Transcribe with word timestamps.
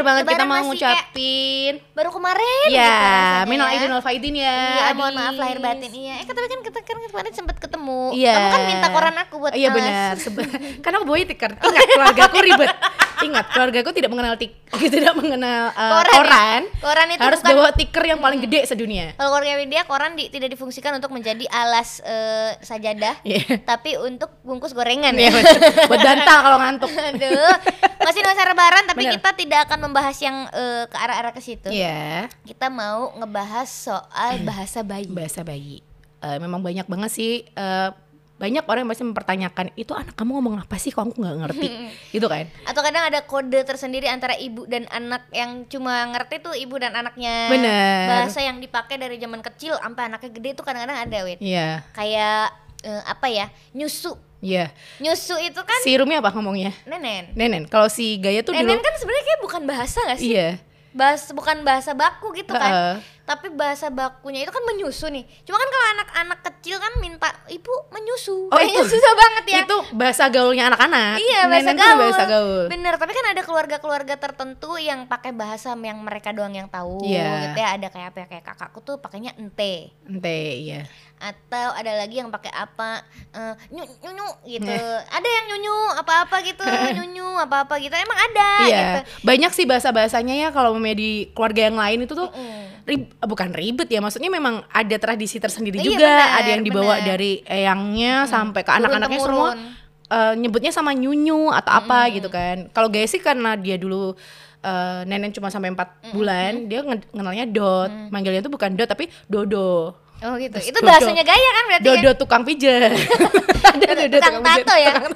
bener 0.00 0.24
banget 0.24 0.24
kita 0.26 0.44
mau 0.44 0.62
ngucapin 0.64 1.72
baru 1.92 2.10
kemarin 2.10 2.68
ya 2.68 2.94
gitu 3.38 3.50
minal 3.50 3.66
ya. 3.66 3.72
aidin 3.74 3.90
wal 3.90 4.00
faidin 4.00 4.34
ya 4.34 4.58
Iya, 4.80 4.92
mohon 4.92 5.14
maaf 5.14 5.36
lahir 5.36 5.58
batin. 5.58 5.90
Iya, 5.90 6.14
eh 6.18 6.26
tapi 6.26 6.40
kan 6.42 6.60
kita 6.60 6.78
kan 6.80 6.96
kemarin 6.98 7.32
sempat 7.32 7.56
ketemu. 7.56 8.10
Iya. 8.12 8.32
Kamu 8.32 8.48
kan 8.48 8.60
minta 8.66 8.86
koran 8.88 9.16
aku 9.18 9.34
buat 9.38 9.52
Iya 9.52 9.68
benar. 9.70 10.14
Karena 10.82 10.96
aku 10.96 11.06
bawa 11.06 11.18
tiker. 11.20 11.52
Ingat 11.54 11.86
keluargaku 11.90 12.36
ribet. 12.40 12.70
Ingat 13.20 13.46
keluargaku 13.52 13.90
tidak 13.92 14.08
mengenal 14.08 14.34
tik, 14.34 14.56
tidak 14.96 15.12
mengenal 15.12 15.68
uh, 15.70 15.92
Koran 15.92 16.08
ya? 16.08 16.16
koran. 16.16 16.62
Koran 16.80 17.06
itu 17.10 17.20
harus 17.20 17.40
bukan- 17.40 17.52
bawa 17.54 17.70
tiker 17.70 18.04
yang 18.06 18.16
paling 18.18 18.40
gede 18.40 18.64
sedunia. 18.64 19.12
Kalau 19.12 19.28
keluarga 19.30 19.60
Widya 19.60 19.82
koran 19.84 20.16
di- 20.16 20.32
tidak 20.32 20.48
difungsikan 20.48 20.96
untuk 20.96 21.12
menjadi 21.12 21.44
alas 21.46 22.00
eh, 22.00 22.56
sajadah, 22.58 23.20
Iya. 23.20 23.60
tapi 23.62 24.00
untuk 24.00 24.32
bungkus 24.40 24.72
gorengan 24.72 25.12
Iya, 25.12 25.28
ya. 25.28 25.30
betul. 25.34 25.58
buat 25.86 26.00
bantal 26.00 26.38
kalau 26.40 26.58
ngantuk. 26.58 26.90
Aduh, 27.12 27.52
masih 28.00 28.20
masa 28.24 28.42
lebaran 28.42 28.84
tapi 28.86 29.04
Bener. 29.04 29.14
kita 29.20 29.30
tidak 29.36 29.60
akan 29.68 29.78
membahas 29.90 30.16
yang 30.22 30.46
eh, 30.54 30.84
ke 30.86 30.96
arah-arah 30.96 31.34
ke 31.34 31.42
situ. 31.42 31.68
Iya. 31.68 32.30
Kita 32.46 32.70
mau 32.70 33.10
ngebahas 33.18 33.66
soal 33.66 34.40
bahasa 34.48 34.86
bayi. 34.86 35.10
Bahasa 35.10 35.42
bayi. 35.42 35.82
Eh, 36.22 36.38
memang 36.38 36.62
banyak 36.62 36.86
banget 36.86 37.10
sih 37.10 37.32
eh, 37.44 37.90
banyak 38.40 38.64
orang 38.64 38.88
yang 38.88 38.92
pasti 38.96 39.04
mempertanyakan 39.04 39.66
itu 39.76 39.92
anak 39.92 40.16
kamu 40.16 40.40
ngomong 40.40 40.64
apa 40.64 40.80
sih 40.80 40.88
kok 40.88 41.12
aku 41.12 41.20
nggak 41.20 41.38
ngerti 41.44 41.68
gitu 42.16 42.24
kan 42.24 42.48
Atau 42.64 42.80
kadang 42.80 43.04
ada 43.04 43.20
kode 43.28 43.60
tersendiri 43.68 44.08
antara 44.08 44.32
ibu 44.32 44.64
dan 44.64 44.88
anak 44.88 45.28
yang 45.28 45.68
cuma 45.68 46.08
ngerti 46.08 46.40
tuh 46.40 46.56
ibu 46.56 46.80
dan 46.80 46.96
anaknya. 46.96 47.52
Bener. 47.52 48.08
Bahasa 48.08 48.40
yang 48.40 48.56
dipakai 48.56 48.96
dari 48.96 49.20
zaman 49.20 49.44
kecil 49.44 49.76
sampai 49.76 50.08
anaknya 50.08 50.30
gede 50.32 50.50
tuh 50.56 50.64
kadang-kadang 50.64 51.04
ada, 51.04 51.18
Wit. 51.28 51.44
iya 51.44 51.84
Kayak 51.92 52.56
eh, 52.80 53.02
apa 53.04 53.26
ya? 53.28 53.52
Nyusu. 53.76 54.16
Iya 54.40 54.72
Nyusu 54.98 55.36
itu 55.38 55.60
kan 55.60 55.78
si 55.80 55.92
Rumi 55.92 56.16
apa 56.16 56.28
ngomongnya 56.30 56.72
nenen. 56.84 57.32
nenen 57.32 57.62
kalau 57.64 57.86
si 57.86 58.16
Gaya 58.16 58.40
tuh 58.40 58.52
Nenen 58.52 58.72
dulu 58.72 58.80
kan 58.80 58.94
sebenarnya 58.96 59.24
kayak 59.26 59.40
bukan 59.40 59.62
bahasa 59.64 59.98
gak 60.04 60.18
sih? 60.18 60.32
iya 60.32 60.48
Bahas 60.90 61.22
bukan 61.30 61.62
bahasa 61.62 61.94
baku 61.94 62.34
gitu 62.34 62.50
kan. 62.50 62.66
Heeh. 62.66 62.94
Tapi 63.22 63.46
bahasa 63.54 63.94
bakunya 63.94 64.42
itu 64.42 64.50
kan 64.50 64.58
menyusu 64.66 65.06
nih. 65.06 65.22
Cuma 65.46 65.54
kan 65.54 65.70
kalau 65.70 65.86
anak-anak 65.94 66.38
kecil 66.42 66.82
kan 66.82 66.90
minta 66.98 67.30
ibu 67.46 67.70
menyusu. 67.94 68.50
Oh, 68.50 68.58
Kayaknya 68.58 68.82
itu. 68.82 68.90
susah 68.90 69.12
banget 69.14 69.44
ya. 69.46 69.58
itu 69.62 69.76
bahasa 69.94 70.26
gaulnya 70.26 70.66
anak-anak 70.66 71.22
Iya 71.22 71.46
bahasa 71.46 71.70
Nenen 71.70 71.78
gaul. 71.78 71.98
bahasa 72.02 72.22
gaul 72.26 72.62
Bener, 72.66 72.94
tapi 72.98 73.12
kan 73.14 73.26
ada 73.30 73.42
keluarga-keluarga 73.46 74.14
tertentu 74.18 74.82
yang 74.82 75.06
pakai 75.06 75.30
bahasa 75.30 75.78
yang 75.78 76.02
mereka 76.02 76.34
doang 76.34 76.58
yang 76.58 76.66
tahu. 76.66 77.06
Iya. 77.06 77.54
Gitu 77.54 77.58
ya, 77.62 77.68
ada 77.70 77.86
kayak 77.86 78.06
apa 78.10 78.18
ya 78.18 78.26
kayak 78.26 78.44
kakakku 78.50 78.78
tuh 78.82 78.98
pakainya 78.98 79.30
ente. 79.38 79.94
ente 80.10 80.38
iya 80.58 80.90
Atau 81.20 81.68
ada 81.70 81.92
lagi 81.94 82.16
yang 82.16 82.28
pakai 82.28 82.48
apa 82.48 83.04
eh, 83.30 83.54
nyu 83.68 83.84
nyunyu 84.00 84.26
gitu. 84.48 84.66
Iya. 84.66 85.04
Ada 85.06 85.28
yang 85.30 85.44
nyunyu 85.46 85.76
apa-apa 85.94 86.36
gitu, 86.42 86.64
nyunyu 86.96 87.28
apa-apa 87.38 87.76
gitu. 87.76 87.92
Emang 87.92 88.18
ada 88.18 88.48
iya 88.62 88.80
gitu. 88.96 89.00
banyak 89.22 89.52
sih 89.52 89.64
bahasa 89.64 89.88
bahasanya 89.90 90.34
ya 90.34 90.48
kalau 90.48 90.72
memang 90.72 90.92
di 90.92 91.10
keluarga 91.30 91.62
yang 91.62 91.76
lain 91.76 91.98
itu 92.02 92.14
tuh 92.14 92.28
Mm. 92.30 92.64
rib- 92.86 93.12
bukan 93.22 93.52
ribet 93.52 93.86
ya 93.86 93.98
maksudnya 93.98 94.28
memang 94.28 94.64
ada 94.66 94.96
tradisi 94.96 95.36
tersendiri 95.36 95.76
Iya, 95.76 95.86
juga 95.86 96.08
benar, 96.08 96.38
ada 96.38 96.48
yang 96.50 96.62
dibawa 96.62 96.94
benar. 96.94 97.06
dari 97.06 97.32
eyangnya 97.44 98.24
sampai 98.24 98.60
ke 98.60 98.72
anak-anaknya 98.72 99.20
semua 99.20 99.48
eh, 100.08 100.34
nyebutnya 100.34 100.70
sama 100.70 100.90
nyunyu 100.90 101.52
atau 101.52 101.70
apa 101.70 102.08
gitu 102.10 102.26
kan 102.26 102.66
kalau 102.70 102.88
Gaya 102.88 103.04
sih 103.04 103.18
karena 103.18 103.54
dia 103.54 103.76
dulu 103.76 104.16
eh, 104.60 105.00
nenek 105.04 105.32
cuma 105.32 105.48
sampai 105.48 105.68
empat 105.68 105.88
bulan 106.10 106.64
dia 106.64 106.80
nge- 106.80 107.10
ngenalnya 107.10 107.44
dot 107.46 107.90
manggilnya 108.08 108.40
tuh 108.40 108.50
bukan 108.50 108.72
dot 108.72 108.88
tapi 108.88 109.06
dodo 109.26 109.92
Oh 110.20 110.36
gitu. 110.36 110.52
Terus 110.52 110.68
Itu 110.68 110.78
dodo. 110.78 110.88
bahasanya 110.90 111.24
gaya 111.24 111.48
kan 111.50 111.64
berarti 111.66 111.88
ya? 111.88 111.94
dodo 111.96 112.10
tukang 112.14 112.42
pijet. 112.44 112.92
Ada 113.70 113.88
dodo 113.98 114.16
Tukang 114.16 114.36
tato 114.42 114.74
ya? 114.74 114.92
tukang 114.92 115.14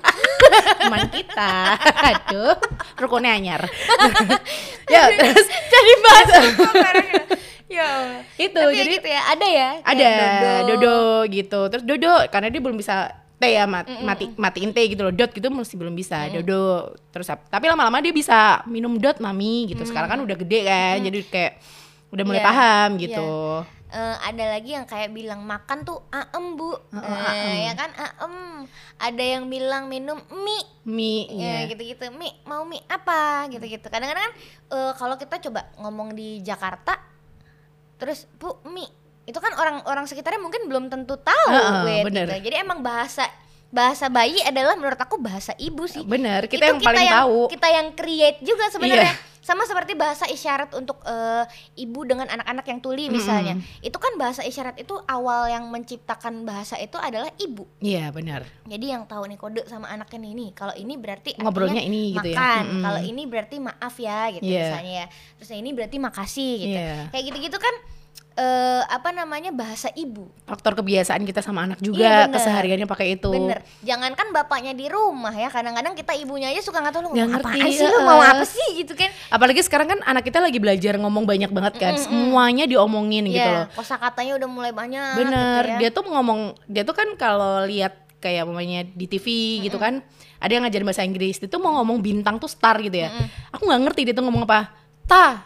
teman 0.78 1.00
kita. 1.08 1.52
Aduh 2.08 2.54
rukunnya 2.96 3.32
anyar. 3.32 3.62
Ya 4.84 5.08
terus. 5.10 5.44
Jadi 5.48 5.92
bahasa 6.00 6.36
Ya. 7.66 8.20
Itu 8.36 8.54
Tapi 8.54 8.70
ya 8.70 8.80
jadi 8.80 8.92
gitu 8.94 9.08
ya, 9.08 9.22
ada 9.26 9.46
ya. 9.46 9.68
kayak 9.82 9.92
ada 10.38 10.62
dodo. 10.68 10.98
gitu. 11.26 11.60
Terus 11.68 11.84
dodo 11.84 12.12
karena 12.28 12.48
dia 12.48 12.60
belum 12.60 12.76
bisa 12.76 13.10
T 13.34 13.42
ya 13.44 13.66
mat, 13.66 13.88
mati 13.98 14.30
matiin 14.30 14.70
T 14.70 14.78
gitu 14.86 15.02
loh. 15.02 15.10
Dot 15.10 15.32
gitu 15.32 15.48
masih 15.50 15.74
belum 15.74 15.92
bisa 15.92 16.30
dodo 16.30 16.94
terus 17.10 17.26
ap- 17.26 17.44
tapi 17.44 17.66
lama-lama 17.66 17.98
dia 17.98 18.14
bisa 18.14 18.62
minum 18.64 18.94
dot 18.94 19.18
mami 19.18 19.68
gitu. 19.68 19.82
Sekarang 19.82 20.06
kan 20.06 20.20
udah 20.20 20.36
gede 20.38 20.60
kan 20.62 20.96
jadi 21.02 21.18
kayak 21.24 21.52
udah 22.08 22.24
mulai 22.24 22.38
Iya, 22.38 22.46
paham 22.46 22.88
iya. 22.94 23.00
gitu 23.02 23.30
Eh, 23.94 24.16
ada 24.26 24.44
lagi 24.50 24.74
yang 24.74 24.82
kayak 24.84 25.10
bilang 25.10 25.40
makan 25.40 25.82
tuh 25.82 26.02
aem 26.10 26.46
bu, 26.52 26.74
Eh, 26.90 26.98
aem. 26.98 27.54
ya 27.64 27.72
kan 27.74 27.90
aem. 27.94 28.66
Ada 28.96 29.24
yang 29.30 29.46
bilang 29.46 29.86
minum 29.86 30.18
mie, 30.34 30.66
mie 30.84 31.30
ya 31.32 31.62
ya 31.62 31.70
gitu-gitu. 31.70 32.10
Mie 32.10 32.34
mau 32.42 32.62
mie 32.64 32.82
apa 32.84 33.46
gitu-gitu. 33.48 33.86
Kadang-kadang 33.86 34.24
kan 34.24 34.34
eh, 34.68 34.92
kalau 34.94 35.14
kita 35.14 35.38
coba 35.40 35.70
ngomong 35.78 36.10
di 36.10 36.42
Jakarta, 36.42 36.98
terus 37.96 38.26
bu 38.34 38.58
mie 38.66 38.90
itu 39.24 39.38
kan 39.38 39.54
orang-orang 39.54 40.04
sekitarnya 40.04 40.36
mungkin 40.38 40.66
belum 40.66 40.90
tentu 40.90 41.14
tahu, 41.16 41.48
Heeh, 41.48 41.80
Wet, 41.86 42.04
bener. 42.04 42.26
gitu. 42.28 42.44
Jadi 42.44 42.56
emang 42.58 42.82
bahasa 42.82 43.30
bahasa 43.70 44.06
bayi 44.06 44.38
adalah 44.40 44.74
menurut 44.74 44.94
aku 44.96 45.18
bahasa 45.18 45.54
ibu 45.56 45.82
sih. 45.84 46.02
bener 46.04 46.46
kita 46.46 46.62
Itu 46.62 46.66
yang 46.68 46.80
paling 46.80 47.10
tahu 47.10 47.38
kita 47.48 47.68
yang 47.68 47.86
create 47.92 48.38
juga 48.40 48.70
sebenarnya 48.70 49.10
Iya. 49.12 49.33
Sama 49.44 49.62
seperti 49.62 49.92
bahasa 49.92 50.24
isyarat 50.24 50.72
untuk 50.72 51.04
eh, 51.04 51.44
ibu 51.76 52.00
dengan 52.02 52.24
anak-anak 52.26 52.64
yang 52.64 52.80
tuli 52.80 53.12
misalnya 53.12 53.54
itu 53.78 53.92
kan 53.94 54.16
bahasa 54.16 54.40
isyarat 54.40 54.74
itu 54.74 54.96
awal 55.04 55.44
yang 55.46 55.68
menciptakan 55.68 56.42
bahasa 56.42 56.74
itu 56.76 56.96
adalah 56.96 57.28
ibu 57.36 57.68
iya 57.78 58.08
benar 58.08 58.48
jadi 58.64 58.96
yang 58.96 59.04
tahu 59.04 59.28
nih 59.28 59.36
kode 59.36 59.62
sama 59.66 59.86
anaknya 59.86 60.18
nih 60.18 60.32
nih 60.34 60.50
kalau 60.52 60.72
ini 60.72 60.96
berarti 60.96 61.36
Ngobrolnya 61.36 61.84
ini 61.84 62.16
gitu 62.16 62.24
ya. 62.24 62.34
makan 62.34 62.62
Mm-mm. 62.64 62.82
kalau 62.82 63.00
ini 63.04 63.22
berarti 63.24 63.56
maaf 63.60 63.94
ya 63.96 64.20
gitu 64.32 64.44
Iya. 64.44 64.60
misalnya 64.64 64.92
ya 64.94 65.06
terus 65.36 65.50
ini 65.52 65.70
berarti 65.70 65.96
makasih 65.98 66.52
gitu 66.58 66.78
Iya. 66.80 66.96
kayak 67.12 67.24
gitu-gitu 67.28 67.58
kan 67.60 67.74
eh, 68.34 68.82
apa 68.84 69.10
namanya 69.10 69.48
bahasa 69.48 69.88
ibu 69.90 70.26
faktor 70.42 70.74
kebiasaan 70.74 71.22
kita 71.22 71.38
sama 71.38 71.64
anak 71.64 71.78
Iya, 71.78 71.84
juga 71.84 72.10
bener. 72.24 72.34
kesehariannya 72.34 72.84
pakai 72.84 73.06
itu 73.14 73.30
Bener, 73.30 73.62
jangankan 73.80 74.26
bapaknya 74.30 74.72
di 74.72 74.86
rumah 74.86 75.30
ya, 75.30 75.46
kadang-kadang 75.46 75.94
kita 75.94 76.12
ibunya 76.14 76.50
aja 76.50 76.58
suka 76.60 76.78
nggak 76.78 76.92
tahu 76.92 77.02
lu 77.04 77.10
ngerti, 77.12 77.30
apaan 77.36 77.68
sih, 77.68 77.80
lu 77.80 77.94
heeh. 77.94 78.04
mau 78.04 78.18
apa 78.18 78.44
sih 78.44 78.68
gitu 78.76 78.92
kan? 78.92 79.10
apalagi 79.28 79.60
sekarang 79.60 79.86
kan 79.88 79.98
anak 80.04 80.22
kita 80.22 80.38
lagi 80.38 80.58
belajar 80.58 80.94
ngomong 80.96 81.24
banyak 81.24 81.48
banget 81.48 81.74
kan 81.76 81.94
semuanya 81.96 82.64
diomongin 82.64 83.24
gitu 83.24 83.38
loh 83.40 83.66
Iya, 83.66 83.74
kosakatanya 83.74 84.32
udah 84.36 84.48
mulai 84.48 84.72
banyak. 84.72 85.14
Bener, 85.16 85.62
gitu 85.62 85.70
ya. 85.70 85.78
dia 85.78 85.90
tuh 85.90 86.04
ngomong, 86.04 86.40
dia 86.66 86.82
tuh 86.82 86.92
kan 86.92 87.08
kalau 87.14 87.62
lihat 87.64 87.94
kayak 88.18 88.42
mamanya 88.42 88.82
di 88.84 89.04
TV 89.04 89.26
gitu 89.62 89.76
kan, 89.76 90.00
ada 90.38 90.50
yang 90.50 90.64
ngajarin 90.64 90.82
bahasa 90.82 91.02
Inggris, 91.02 91.36
dia 91.36 91.46
tuh 91.46 91.58
mau 91.58 91.76
ngomong 91.76 92.00
bintang 92.00 92.36
tuh 92.36 92.48
star 92.48 92.80
gitu 92.80 92.96
ya. 92.96 93.12
Aku 93.50 93.62
nggak 93.62 93.80
ngerti 93.84 94.00
dia 94.04 94.14
tuh 94.14 94.24
ngomong 94.24 94.42
apa, 94.42 94.72
ta, 95.04 95.44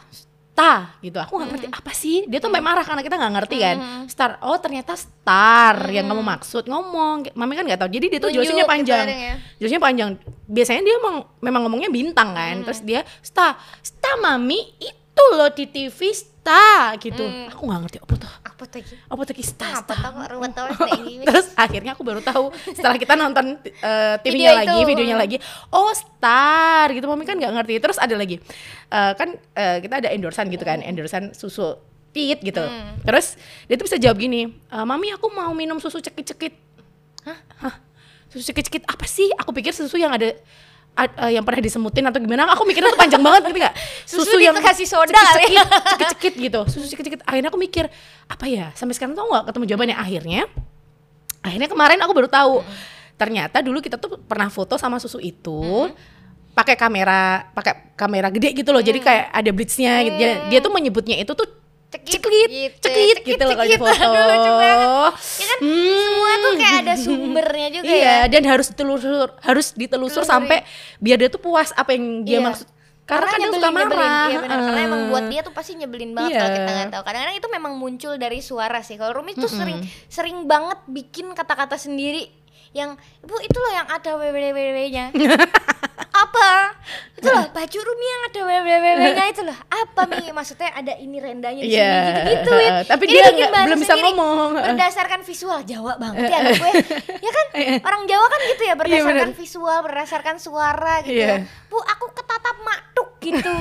ta 0.59 0.99
gitu. 0.99 1.23
Aku 1.23 1.39
nggak 1.39 1.49
ngerti 1.55 1.67
apa 1.71 1.93
sih. 1.95 2.27
Dia 2.27 2.43
tuh 2.43 2.51
sampai 2.51 2.65
marah 2.67 2.83
karena 2.83 3.07
kita 3.07 3.15
nggak 3.15 3.35
ngerti 3.39 3.57
kan. 3.63 3.77
Star, 4.11 4.43
oh 4.43 4.59
ternyata 4.59 4.99
star 4.99 5.87
yang 5.87 6.11
kamu 6.11 6.19
maksud 6.27 6.67
ngomong. 6.67 7.31
Mami 7.39 7.55
kan 7.55 7.63
nggak 7.63 7.79
tahu. 7.87 7.91
Jadi 7.95 8.07
dia 8.11 8.19
tuh 8.19 8.35
Tunjuk 8.35 8.43
jelasinnya 8.43 8.67
gitu 8.67 8.75
panjang. 8.75 9.07
ya. 9.07 9.35
Jelasinnya 9.63 9.85
panjang. 9.87 10.09
Biasanya 10.51 10.83
dia 10.83 10.95
memang 10.99 11.17
memang 11.39 11.61
ngomongnya 11.63 11.91
bintang 11.95 12.35
kan. 12.35 12.57
Terus 12.67 12.83
dia 12.83 13.07
sta, 13.23 13.55
sta 13.79 14.19
mami 14.19 14.59
itu 14.83 15.08
loh 15.37 15.51
di 15.53 15.65
TV 15.69 15.99
sta 16.13 16.95
gitu. 16.99 17.25
Aku 17.53 17.67
nggak 17.69 17.81
ngerti 17.87 17.99
apa 18.03 18.15
tuh? 18.17 18.33
Apa 18.45 18.63
tuh 18.67 18.83
apa 18.83 19.23
tuh 19.23 19.35
Kista 19.39 19.67
Apa 19.71 19.95
tahu 20.51 20.69
terus 21.31 21.47
akhirnya 21.55 21.95
aku 21.95 22.03
baru 22.03 22.19
tahu 22.19 22.51
setelah 22.75 22.99
kita 22.99 23.15
nonton 23.15 23.55
eh, 23.63 24.17
Video 24.27 24.51
TV-nya 24.51 24.53
lagi 24.59 24.79
itu. 24.83 24.89
videonya 24.91 25.17
lagi 25.19 25.37
oh 25.71 25.93
star 25.95 26.91
gitu. 26.91 27.07
Mami 27.07 27.23
kan 27.23 27.39
nggak 27.39 27.53
ngerti. 27.55 27.75
Terus 27.79 27.99
ada 28.03 28.15
lagi 28.19 28.37
eh, 28.91 29.13
kan 29.15 29.29
eh, 29.55 29.79
kita 29.85 29.95
ada 30.03 30.09
endorsan 30.11 30.51
gitu 30.51 30.65
kan 30.67 30.83
endorsan 30.83 31.37
susu 31.37 31.79
tit 32.11 32.41
gitu. 32.43 32.65
Terus 33.05 33.37
dia 33.69 33.77
tuh 33.79 33.87
bisa 33.87 34.01
jawab 34.01 34.19
gini 34.19 34.49
"Eh, 34.51 34.85
mami 34.89 35.13
aku 35.15 35.31
mau 35.31 35.53
minum 35.55 35.79
susu 35.79 36.03
cekit-cekit. 36.03 36.57
Hah? 37.29 37.39
Hah? 37.63 37.75
Susu 38.33 38.51
cekit-cekit 38.53 38.89
apa 38.89 39.07
sih? 39.07 39.29
Aku 39.39 39.53
pikir 39.53 39.71
susu 39.77 40.01
yang 40.01 40.13
ada 40.13 40.33
eh, 41.07 41.39
yang 41.39 41.45
pernah 41.47 41.63
disemutin 41.63 42.05
atau 42.11 42.19
gimana 42.19 42.51
aku 42.51 42.67
mikirnya 42.67 42.91
tuh 42.91 43.01
panjang 43.01 43.23
banget 43.23 43.47
ngerti 43.47 43.59
gak 43.63 43.75
Susu 44.03 44.35
dikasih 44.35 44.87
soda 44.91 45.15
kali 45.15 45.55
ya. 45.55 45.63
cekit-cekit 45.63 45.95
cekit-cekit 45.95 46.35
gitu. 46.43 46.61
Susu 46.67 46.87
cekit-cekit. 46.91 47.21
Akhirnya 47.23 47.49
aku 47.53 47.59
mikir 47.61 47.87
apa 48.27 48.45
ya? 48.51 48.75
Sampai 48.75 48.99
sekarang 48.99 49.15
tuh 49.15 49.27
nggak 49.29 49.53
ketemu 49.53 49.65
jawabannya. 49.71 49.97
Akhirnya 49.97 50.43
akhirnya 51.45 51.69
kemarin 51.71 51.99
aku 52.03 52.13
baru 52.13 52.29
tahu. 52.29 52.67
Ternyata 53.19 53.63
dulu 53.63 53.79
kita 53.83 53.99
tuh 53.99 54.19
pernah 54.19 54.51
foto 54.51 54.79
sama 54.79 54.99
susu 55.03 55.19
itu 55.23 55.91
pakai 56.55 56.75
kamera 56.75 57.51
pakai 57.55 57.95
kamera 57.95 58.29
gede 58.35 58.51
gitu 58.55 58.71
loh. 58.75 58.83
Jadi 58.83 58.99
kayak 58.99 59.31
ada 59.31 59.51
blitznya 59.55 60.03
gitu. 60.07 60.17
Dia, 60.19 60.31
dia 60.51 60.59
tuh 60.59 60.73
menyebutnya 60.75 61.19
itu 61.19 61.31
tuh 61.35 61.47
Cekit, 61.89 62.21
cekit 62.21 62.49
gitu, 62.51 62.77
cekit, 62.85 63.17
cekit, 63.17 63.19
gitu 63.27 63.43
loh 63.43 63.57
kalau 63.57 63.65
di 63.67 63.79
foto 63.83 63.97
Aduh. 63.97 65.09
Ya 65.41 65.47
kan 65.47 65.59
Hmm. 65.59 65.97
semua 65.97 66.31
tuh 66.37 66.53
kayak 66.55 66.77
ada 66.79 66.95
sumbernya 66.95 67.69
juga 67.71 67.85
iya 67.87 68.05
ya. 68.05 68.17
dan 68.29 68.43
harus 68.45 68.67
ditelusur 68.69 69.29
harus 69.41 69.67
ditelusur 69.73 70.21
Telusuri. 70.21 70.29
sampai 70.29 70.59
biar 70.99 71.17
dia 71.17 71.29
tuh 71.29 71.41
puas 71.41 71.73
apa 71.73 71.91
yang 71.91 72.23
dia 72.23 72.39
Iya. 72.39 72.45
maksud 72.45 72.69
karena, 73.03 73.25
kan 73.25 73.33
dia 73.35 73.43
nyebelin, 73.43 73.57
suka 73.59 73.69
nyebelin. 73.73 73.97
marah 73.97 74.29
Iya 74.29 74.39
benar, 74.39 74.59
karena 74.61 74.81
emang 74.85 75.03
buat 75.09 75.25
dia 75.27 75.41
tuh 75.41 75.55
pasti 75.57 75.73
nyebelin 75.75 76.11
banget 76.13 76.29
Iya. 76.29 76.39
kalau 76.39 76.53
kita 76.53 76.71
nggak 76.71 76.91
tahu. 76.91 77.03
Kadang-kadang 77.03 77.37
itu 77.37 77.49
memang 77.49 77.73
muncul 77.75 78.13
dari 78.15 78.39
suara 78.39 78.79
sih. 78.83 78.95
Kalau 78.95 79.13
Rumi 79.15 79.33
tuh 79.33 79.49
sering 79.49 79.81
sering 80.07 80.45
banget 80.45 80.77
bikin 80.87 81.33
kata-kata 81.33 81.75
sendiri 81.75 82.29
yang 82.71 82.93
ibu 83.19 83.33
itu 83.41 83.57
loh 83.57 83.73
yang 83.73 83.89
ada 83.89 84.13
www-nya 84.13 85.09
apa? 86.29 86.51
Itu 87.15 87.29
loh 87.29 87.47
baju 87.49 87.79
Rumi 87.81 88.07
yang 88.07 88.23
ada 88.23 88.41
www-nya 88.41 89.25
itu 89.27 89.43
loh. 89.43 89.59
Apa 89.67 90.03
mi? 90.07 90.29
Maksudnya 90.29 90.71
ada 90.71 90.93
ini 90.95 91.19
rendanya 91.19 91.59
di 91.59 91.69
Iya. 91.69 91.89
sini 91.91 92.13
gitu 92.13 92.29
gitu 92.31 92.53
ya 92.55 92.71
Tapi 92.85 93.03
Ini 93.03 93.13
dia 93.13 93.25
bikin 93.27 93.49
belum 93.51 93.79
bisa 93.79 93.93
sendiri? 93.93 94.11
ngomong. 94.13 94.51
berdasarkan 94.55 95.21
visual 95.23 95.59
Jawa 95.63 95.93
banget 95.97 96.25
ya 96.25 96.37
anak 96.39 96.55
gue. 96.57 96.73
Ya 97.19 97.31
kan? 97.31 97.47
Orang 97.83 98.03
Jawa 98.05 98.27
kan 98.27 98.41
gitu 98.47 98.63
ya 98.63 98.75
berdasarkan 98.75 99.29
bener. 99.29 99.37
visual 99.37 99.79
berdasarkan 99.83 100.37
suara 100.37 100.95
gitu 101.03 101.17
Iya. 101.17 101.29
ya. 101.43 101.67
Bu 101.67 101.79
aku 101.79 102.07
ketatap 102.13 102.57
maktuk 102.61 103.09
gitu. 103.21 103.53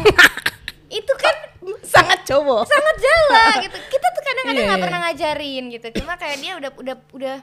Itu 0.99 1.13
kan 1.15 1.35
sangat 1.81 2.23
cowok 2.23 2.63
sangat 2.63 2.95
Jawa 2.97 3.43
gitu. 3.65 3.77
Kita 3.89 4.07
tuh 4.09 4.21
kadang-kadang 4.21 4.55
Iya, 4.55 4.67
nggak 4.67 4.77
iya. 4.77 4.85
pernah 4.85 4.99
ngajarin 5.01 5.63
gitu. 5.69 5.87
Cuma 5.97 6.13
kayak 6.15 6.37
dia 6.37 6.53
udah 6.55 6.71
udah 6.73 6.95
udah 7.11 7.35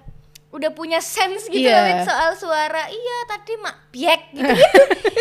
udah 0.55 0.71
punya 0.71 1.03
sense 1.03 1.51
gitu 1.51 1.67
Iya. 1.67 1.99
loh, 1.99 2.06
soal 2.06 2.31
suara. 2.39 2.87
Iya 2.87 3.17
tadi 3.27 3.59
mak 3.59 3.91
biek 3.91 4.23
gitu. 4.31 4.47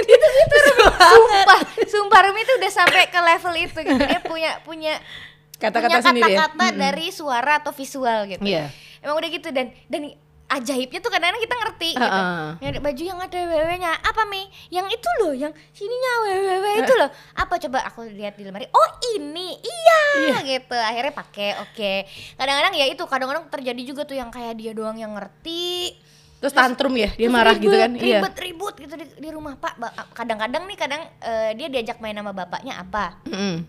Gitu 0.04 0.10
gitu 0.14 0.28
gitu 0.30 0.56
sumpah. 0.78 1.60
sumpah. 1.90 2.20
Rumi 2.24 2.42
tuh 2.44 2.56
udah 2.62 2.72
sampai 2.72 3.10
ke 3.10 3.18
level 3.18 3.54
itu 3.58 3.80
gitu. 3.82 3.98
Dia 3.98 4.22
punya 4.22 4.52
punya 4.62 4.94
kata-kata 5.58 6.00
punya 6.06 6.22
ya. 6.22 6.46
kata-kata 6.46 6.66
dari 6.76 7.08
suara 7.10 7.58
atau 7.58 7.74
visual 7.74 8.30
gitu. 8.30 8.46
Iya. 8.46 8.70
emang 9.02 9.16
udah 9.18 9.30
gitu 9.32 9.50
dan. 9.50 9.74
Dan 9.90 10.14
ajaibnya 10.50 11.00
tuh 11.02 11.10
kadang-kadang 11.10 11.42
kita 11.42 11.56
ngerti 11.56 11.90
gitu. 11.98 12.04
Heeh. 12.04 12.46
yang 12.62 12.74
baju 12.84 13.04
yang 13.04 13.20
ada 13.20 13.40
ww-nya 13.50 13.92
apa 14.06 14.22
mi? 14.30 14.46
Yang 14.70 14.88
itu 15.00 15.10
loh 15.24 15.34
yang 15.34 15.54
sininya 15.74 16.12
www 16.28 16.66
itu 16.84 16.94
loh. 17.00 17.10
Apa 17.34 17.58
coba 17.58 17.78
aku 17.88 18.06
lihat 18.12 18.38
di 18.38 18.44
lemari? 18.46 18.70
Oh 18.70 18.90
ini. 19.18 19.58
Iya, 19.64 20.38
gitu. 20.46 20.78
Akhirnya 20.78 21.14
pakai 21.16 21.58
oke. 21.64 21.94
Kadang-kadang 22.38 22.74
ya 22.78 22.86
itu 22.86 23.04
kadang-kadang 23.08 23.44
terjadi 23.50 23.82
juga 23.82 24.02
tuh 24.06 24.18
yang 24.20 24.30
kayak 24.30 24.54
dia 24.60 24.72
doang 24.78 25.00
yang 25.00 25.18
ngerti. 25.18 25.98
Terus 26.44 26.54
tantrum 26.54 26.92
ya 27.00 27.08
dia 27.16 27.32
marah 27.32 27.56
ribut, 27.56 27.64
gitu 27.72 27.76
kan? 27.80 27.92
Iya. 27.96 28.20
ribut 28.20 28.36
ribut 28.36 28.76
gitu 28.76 28.94
di, 29.00 29.06
di 29.16 29.30
rumah 29.32 29.56
pak. 29.56 29.80
Kadang-kadang 30.12 30.68
nih 30.68 30.78
kadang 30.78 31.02
eh, 31.24 31.56
dia 31.56 31.72
diajak 31.72 32.04
main 32.04 32.14
sama 32.14 32.36
bapaknya 32.36 32.84
apa. 32.84 33.24
Mm-mm. 33.26 33.64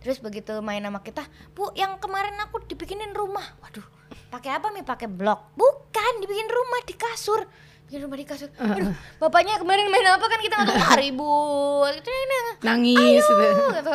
Terus 0.00 0.16
begitu 0.16 0.64
main 0.64 0.80
sama 0.80 1.04
kita, 1.04 1.24
Bu, 1.52 1.72
yang 1.76 2.00
kemarin 2.00 2.32
aku 2.40 2.64
dibikinin 2.64 3.12
rumah. 3.12 3.44
Waduh, 3.60 3.84
pakai 4.30 4.50
apa 4.56 4.70
nih? 4.70 4.86
Pakai 4.86 5.08
blok? 5.10 5.52
Bukan, 5.52 6.12
dibikin 6.22 6.46
rumah 6.46 6.80
di 6.86 6.94
kasur. 6.94 7.42
Bikin 7.84 8.06
rumah 8.06 8.14
di 8.14 8.22
kasur. 8.22 8.46
Aduh, 8.54 8.94
bapaknya 9.18 9.58
kemarin 9.58 9.90
main 9.90 10.06
apa 10.06 10.22
kan 10.22 10.38
kita 10.38 10.54
nggak 10.54 10.70
tahu 10.70 10.86
ah, 10.86 10.98
ribut. 11.02 11.92
Gitu, 11.98 12.06
ini, 12.08 12.36
nangis 12.62 13.24
gitu. 13.26 13.44
gitu. 13.74 13.94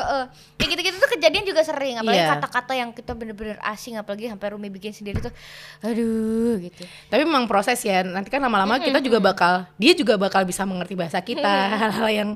Kayak 0.59 0.69
gitu-gitu 0.75 0.95
tuh 0.99 1.09
kejadian 1.15 1.43
juga 1.47 1.61
sering. 1.63 1.95
Apalagi 2.03 2.19
Iya. 2.19 2.31
kata-kata 2.35 2.73
yang 2.75 2.89
kita 2.91 3.15
bener-bener 3.15 3.55
asing, 3.63 3.95
apalagi 3.95 4.27
sampai 4.27 4.51
Rumi 4.51 4.67
bikin 4.67 4.91
sendiri 4.91 5.23
tuh, 5.23 5.31
aduh 5.79 6.59
gitu. 6.59 6.83
Tapi 7.07 7.21
memang 7.23 7.47
proses 7.47 7.79
ya. 7.79 8.03
Nanti 8.03 8.27
kan 8.27 8.43
lama-lama 8.43 8.83
kita 8.83 8.99
juga 8.99 9.23
bakal 9.23 9.63
dia 9.79 9.95
juga 9.95 10.19
bakal 10.19 10.43
bisa 10.43 10.67
mengerti 10.67 10.99
bahasa 10.99 11.23
kita. 11.23 11.55
Hal-hal 11.79 12.07
yang 12.11 12.29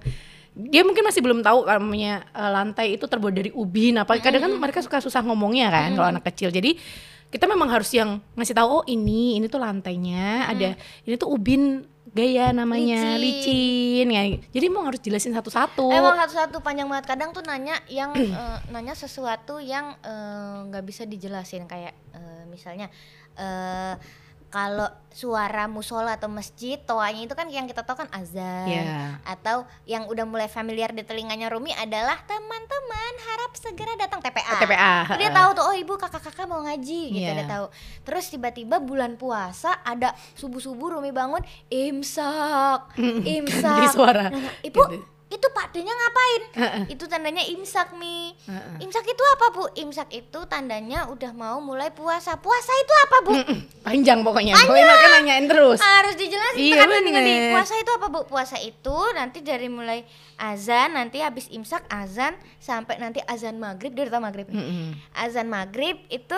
dia 0.55 0.83
mungkin 0.83 1.03
masih 1.03 1.19
belum 1.19 1.43
tahu 1.43 1.67
namanya 1.67 2.23
eh, 2.31 2.49
lantai 2.51 2.95
itu 2.95 3.03
terbuat 3.03 3.35
dari 3.35 3.51
ubin 3.51 3.99
apa. 3.99 4.15
Kadang 4.23 4.47
kan 4.47 4.51
mereka 4.55 4.79
suka 4.79 5.03
susah 5.03 5.19
ngomongnya 5.27 5.67
kan 5.67 5.91
kalau 5.91 6.07
anak 6.07 6.23
kecil. 6.31 6.55
Jadi 6.55 6.79
kita 7.29 7.45
memang 7.45 7.69
harus 7.69 7.93
yang 7.93 8.17
ngasih 8.33 8.57
tahu 8.57 8.81
oh 8.81 8.83
ini 8.89 9.37
ini 9.37 9.45
tuh 9.45 9.61
lantainya 9.61 10.49
ada 10.49 10.73
ini 11.05 11.13
tuh 11.13 11.29
ubin 11.29 11.85
gaya 12.09 12.49
namanya 12.49 13.21
Licin. 13.21 13.21
licin, 13.21 14.07
ya. 14.09 14.21
Jadi 14.49 14.65
mau 14.73 14.81
harus 14.81 14.97
jelasin 14.97 15.29
satu-satu. 15.29 15.93
Emang 15.93 16.17
satu-satu 16.17 16.57
panjang 16.65 16.89
banget 16.89 17.05
kadang 17.05 17.29
tuh 17.37 17.45
nanya 17.45 17.77
yang 17.85 18.13
eh, 18.17 18.57
nanya 18.73 18.97
sesuatu 18.97 19.61
yang 19.61 19.93
eh, 20.01 20.55
nggak 20.69 20.83
bisa 20.85 21.05
dijelasin 21.05 21.69
kayak 21.69 21.93
eh, 22.17 22.43
misalnya 22.49 22.89
eh, 23.37 23.93
kalau 24.49 24.85
suara 25.09 25.65
musola 25.65 26.13
atau 26.13 26.25
masjid 26.25 26.77
toanya 26.79 27.21
itu 27.21 27.33
kan 27.33 27.45
yang 27.45 27.65
kita 27.65 27.81
tahu 27.81 27.97
kan 27.97 28.09
azan 28.09 28.65
Iya. 28.65 29.21
atau 29.23 29.61
yang 29.83 30.05
udah 30.05 30.23
mulai 30.23 30.45
familiar 30.45 30.89
di 30.89 31.01
telinganya 31.01 31.49
Rumi 31.49 31.69
adalah 31.71 32.17
teman-teman 32.23 33.13
harap 33.19 33.51
segera 33.53 33.93
datang 33.95 34.19
TPA. 34.19 34.57
TPA, 34.57 34.93
Dia 35.15 35.29
tahu 35.31 35.49
tuh 35.53 35.65
oh 35.65 35.75
ibu 35.75 35.93
kakak-kakak 35.95 36.45
mau 36.45 36.61
ngaji 36.61 37.01
gitu 37.11 37.25
Iya. 37.25 37.35
dia 37.35 37.47
tahu. 37.47 37.65
Terus 38.03 38.25
tiba-tiba 38.27 38.77
bulan 38.79 39.15
puasa 39.15 39.81
ada 39.81 40.11
subuh-subuh 40.33 40.97
Rumi 40.97 41.09
bangun 41.09 41.41
imsak, 41.69 42.93
imsak. 43.21 43.75
Dari 43.77 43.89
suara, 43.89 44.25
Nah, 44.29 44.53
ibu 44.61 44.81
gitu. 44.87 45.05
Itu 45.29 45.47
Pak 45.53 45.69
D-nya 45.69 45.93
ngapain? 45.93 46.41
Heeh. 46.57 46.83
Itu 46.97 47.05
tandanya 47.05 47.45
imsak 47.45 47.93
mi. 47.93 48.33
Heeh. 48.49 48.81
Imsak 48.81 49.05
itu 49.05 49.23
apa 49.37 49.45
bu? 49.53 49.69
Imsak 49.77 50.09
itu 50.09 50.39
tandanya 50.49 51.05
udah 51.05 51.31
mau 51.37 51.61
mulai 51.61 51.93
puasa. 51.93 52.33
Puasa 52.41 52.73
itu 52.73 52.93
apa 53.05 53.17
bu? 53.21 53.31
Panjang 53.85 54.25
pokoknya. 54.25 54.57
Pokoknya 54.57 54.85
mereka 54.89 55.07
nanyain 55.21 55.45
terus. 55.45 55.77
Harus 55.77 56.17
dijelasin 56.17 56.57
Iya, 56.57 56.81
kan 56.81 56.89
nanti, 56.89 57.11
nanti. 57.13 57.29
bener. 57.29 57.53
Puasa 57.53 57.73
itu 57.77 57.91
apa 57.93 58.07
bu? 58.09 58.19
Puasa 58.25 58.57
itu 58.57 58.97
nanti 59.13 59.39
dari 59.45 59.69
mulai 59.69 60.01
azan 60.41 60.97
nanti 60.97 61.21
habis 61.21 61.45
imsak 61.53 61.85
azan 61.93 62.33
sampai 62.57 62.97
nanti 62.97 63.21
azan 63.29 63.61
maghrib 63.61 63.93
udah 63.93 64.09
tau 64.09 64.25
maghrib 64.25 64.49
nih. 64.49 64.57
Mm-mm. 64.57 64.89
Azan 65.13 65.45
maghrib 65.45 66.09
itu 66.09 66.37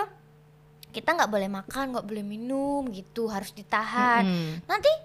kita 0.91 1.15
nggak 1.15 1.31
boleh 1.31 1.47
makan 1.47 1.95
nggak 1.95 2.03
boleh 2.03 2.27
minum 2.27 2.91
gitu 2.91 3.31
harus 3.31 3.55
ditahan. 3.55 4.27
Nanti 4.67 4.91
tapi 4.91 4.91
terus 4.91 4.91
itu 4.91 5.00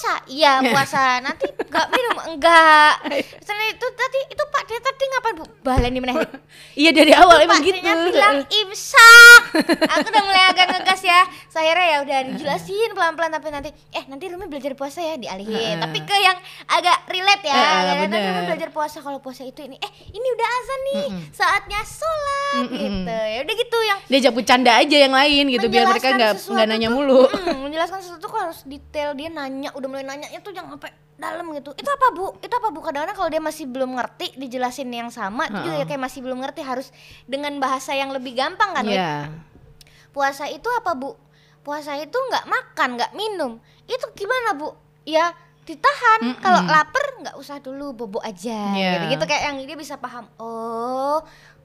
puasa? 0.00 0.24
Iya 0.32 0.52
puasa. 0.72 1.02
Nanti 1.20 1.46
nggak 1.52 1.86
minum? 1.92 2.16
Enggak. 2.32 2.92
Terus 3.46 3.64
itu 3.68 3.86
tadi 3.92 4.20
itu 4.32 4.44
pak 4.48 4.62
dia 4.64 4.80
tadi 4.80 5.04
ngapain 5.12 5.34
bu? 5.36 5.44
Baleni 5.60 5.98
meneh. 6.00 6.16
Iya 6.72 6.90
dari 6.96 7.12
awal 7.12 7.44
emang 7.44 7.60
Pak 7.60 7.66
gitu. 7.68 7.84
D-nya 7.84 7.94
bilang 8.08 8.38
imsak. 8.64 9.42
Aku 9.76 10.06
udah 10.08 10.22
mulai 10.24 10.42
agak 10.48 10.66
ngegas 10.72 11.02
ya. 11.04 11.20
Saya 11.52 11.76
ya 11.76 11.98
udah 12.00 12.18
dijelasin 12.32 12.96
pelan-pelan 12.96 13.30
tapi 13.36 13.48
nanti 13.52 13.70
eh 13.92 14.04
nanti 14.08 14.24
Rumi 14.32 14.48
belajar 14.48 14.72
puasa 14.72 15.04
ya 15.04 15.20
dialihin. 15.20 15.76
Tapi 15.84 15.98
ke 16.08 16.16
yang 16.16 16.38
agak 16.70 17.04
relate 17.12 17.44
ya. 17.44 17.56
Ya, 17.60 17.92
nanti. 18.08 18.16
Rumi 18.16 18.42
belajar 18.48 18.70
puasa. 18.72 19.04
Kalau 19.04 19.20
puasa 19.20 19.44
itu 19.44 19.60
ini 19.60 19.76
eh 19.76 19.90
ini 20.16 20.26
udah 20.32 20.48
azan 20.48 20.80
nih. 20.80 21.06
Saatnya 21.34 21.80
sholat 21.84 22.64
gitu. 22.72 23.12
Ya 23.20 23.38
udah 23.44 23.54
gitu 23.54 23.78
yang 23.84 23.98
Diajak 24.10 24.32
bercanda 24.34 24.72
aja 24.80 24.96
yang 24.96 25.14
lain 25.14 25.44
gitu 25.52 25.66
biar 25.68 25.84
mereka 25.92 26.08
nggak 26.16 26.32
nggak 26.48 26.66
nanya 26.66 26.88
mulu. 26.88 27.28
mm, 27.28 27.68
menjelaskan 27.68 28.00
sesuatu 28.00 28.26
kok 28.26 28.40
harus 28.40 28.60
detail. 28.64 29.12
Dia 29.12 29.28
nanya 29.28 29.70
udah 29.74 29.89
mulai 29.90 30.02
nanyanya 30.02 30.38
tuh 30.38 30.50
yang 30.50 30.66
sampai 30.66 30.88
dalam 31.14 31.44
gitu 31.52 31.74
itu 31.74 31.84
apa 31.84 32.06
bu 32.10 32.32
itu 32.38 32.48
apa 32.50 32.68
bu 32.68 32.80
kadang-kadang 32.80 33.12
kalau 33.12 33.28
dia 33.28 33.38
masih 33.38 33.66
belum 33.66 33.92
ngerti 33.92 34.32
dijelasin 34.34 34.88
yang 34.88 35.10
sama 35.10 35.44
itu 35.44 35.60
juga 35.60 35.76
Heeh. 35.76 35.86
kayak 35.86 36.00
masih 36.00 36.20
belum 36.20 36.38
ngerti 36.40 36.62
harus 36.62 36.88
dengan 37.24 37.52
bahasa 37.58 37.92
yang 37.92 38.08
lebih 38.08 38.32
gampang 38.32 38.72
kan? 38.72 38.84
Iya. 38.84 39.28
puasa 40.08 40.46
itu 40.46 40.64
apa 40.72 40.92
bu 40.92 41.14
puasa 41.60 41.92
itu 41.94 42.14
nggak 42.14 42.44
makan 42.46 42.88
nggak 42.96 43.12
minum 43.12 43.52
itu 43.84 44.06
gimana 44.14 44.54
bu 44.54 44.72
ya 45.02 45.30
ditahan 45.62 46.20
Mm-mm. 46.24 46.40
kalau 46.40 46.60
lapar 46.64 47.04
nggak 47.20 47.36
usah 47.36 47.60
dulu 47.60 47.92
bobo 47.92 48.18
aja 48.18 48.72
Iya. 48.72 48.90
gitu 48.96 49.04
gitu 49.12 49.24
kayak 49.26 49.42
yang 49.44 49.56
dia 49.60 49.76
bisa 49.76 49.94
paham 49.94 50.24
oh 50.34 51.20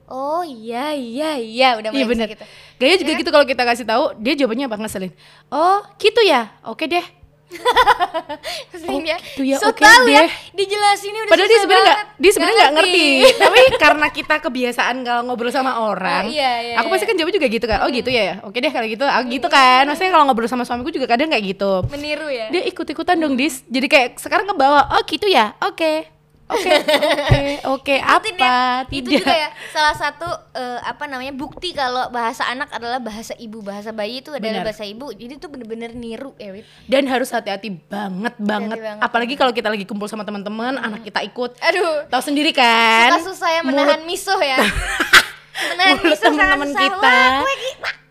oh 0.06 0.42
iya 0.44 0.92
iya 0.92 1.34
iya 1.34 1.68
udah 1.74 1.90
Iya 1.90 1.96
mulai 1.96 2.06
bisa 2.06 2.14
bener. 2.20 2.28
gitu 2.30 2.44
Gaya 2.76 2.94
juga 3.00 3.12
gitu 3.16 3.30
kalau 3.30 3.42
kita 3.42 3.62
kasih 3.64 3.82
tahu 3.82 4.04
dia 4.16 4.36
jawabannya 4.36 4.68
apa 4.68 4.76
ngeselin. 4.76 5.12
Oh 5.48 5.80
gitu 5.96 6.20
ya, 6.20 6.52
oke 6.62 6.84
deh. 6.84 7.02
Oh, 8.86 9.02
ya. 9.02 9.18
gitu 9.18 9.42
ya, 9.42 9.58
so 9.58 9.70
oke 9.74 9.82
tau 9.82 10.06
ya 10.06 10.26
deh. 10.26 10.30
dijelasinnya 10.54 11.26
udah 11.26 11.30
Padahal 11.32 11.48
dia 11.50 11.60
sebenarnya 11.62 11.86
nggak, 11.86 12.00
dia 12.22 12.30
sebenarnya 12.30 12.56
nggak 12.56 12.74
ngerti. 12.78 13.06
Tapi 13.34 13.60
karena 13.82 14.06
kita 14.14 14.34
kebiasaan 14.46 14.96
kalau 15.02 15.22
ngobrol 15.26 15.50
sama 15.50 15.72
orang, 15.82 16.30
Oh, 16.30 16.32
iya, 16.32 16.52
iya, 16.62 16.74
aku 16.78 16.86
pasti 16.94 17.04
iya. 17.06 17.10
kan 17.10 17.16
jawab 17.18 17.32
juga 17.34 17.46
gitu 17.50 17.66
kan. 17.66 17.78
Oh 17.82 17.88
gitu 17.90 18.10
ya, 18.10 18.38
oke 18.46 18.54
deh 18.58 18.70
kalau 18.70 18.86
gitu. 18.86 19.04
Aku 19.06 19.24
gitu 19.26 19.46
kan. 19.50 19.82
Maksudnya 19.90 20.10
kalau 20.14 20.24
ngobrol 20.30 20.46
sama 20.46 20.62
suamiku 20.62 20.94
juga 20.94 21.06
kadang 21.10 21.30
kayak 21.34 21.44
gitu. 21.56 21.72
meniru 21.90 22.30
ya 22.30 22.46
Dia 22.54 22.62
ikut-ikutan 22.66 23.16
dong 23.18 23.34
dis. 23.34 23.62
Jadi 23.66 23.86
kayak 23.90 24.08
sekarang 24.22 24.46
ngebawa. 24.46 24.86
Oh 24.94 25.02
gitu 25.02 25.26
ya, 25.26 25.54
oke, 25.62 26.06
oke, 26.48 26.70
oke, 26.70 27.42
oke. 27.66 27.94
Apa? 27.98 28.52
itu 28.88 29.08
juga 29.12 29.32
ya 29.32 29.48
salah 29.70 29.92
satu 29.92 30.24
eh, 30.52 30.78
apa 30.80 31.04
namanya 31.04 31.30
bukti 31.30 31.70
kalau 31.70 32.06
bahasa 32.08 32.46
anak 32.46 32.70
adalah 32.70 32.98
bahasa 32.98 33.34
ibu 33.34 33.60
bahasa 33.60 33.90
bayi 33.90 34.20
itu 34.20 34.30
adalah 34.30 34.62
Benar. 34.62 34.66
bahasa 34.66 34.84
ibu 34.84 35.10
jadi 35.10 35.36
itu 35.36 35.46
bener-bener 35.46 35.90
niru 35.92 36.32
ya 36.36 36.54
Wit 36.54 36.66
Dan 36.86 37.06
harus 37.06 37.28
hati-hati 37.28 37.74
banget 37.82 38.34
banget. 38.38 38.78
banget. 38.78 39.02
Apalagi 39.02 39.34
kalau 39.34 39.50
kita 39.50 39.66
lagi 39.66 39.82
kumpul 39.82 40.06
sama 40.06 40.22
teman-teman, 40.22 40.78
anak 40.78 41.02
kita 41.02 41.20
ikut. 41.22 41.58
aduh 41.58 42.06
Tahu 42.06 42.22
sendiri 42.22 42.50
kan? 42.50 43.10
suka 43.16 43.34
susah 43.34 43.50
ya 43.50 43.60
menahan 43.62 44.00
misuh 44.04 44.38
ya 44.38 44.58
menahan 45.56 45.96
Mulut 46.00 46.18
susah. 46.20 46.78
kita. 46.80 47.18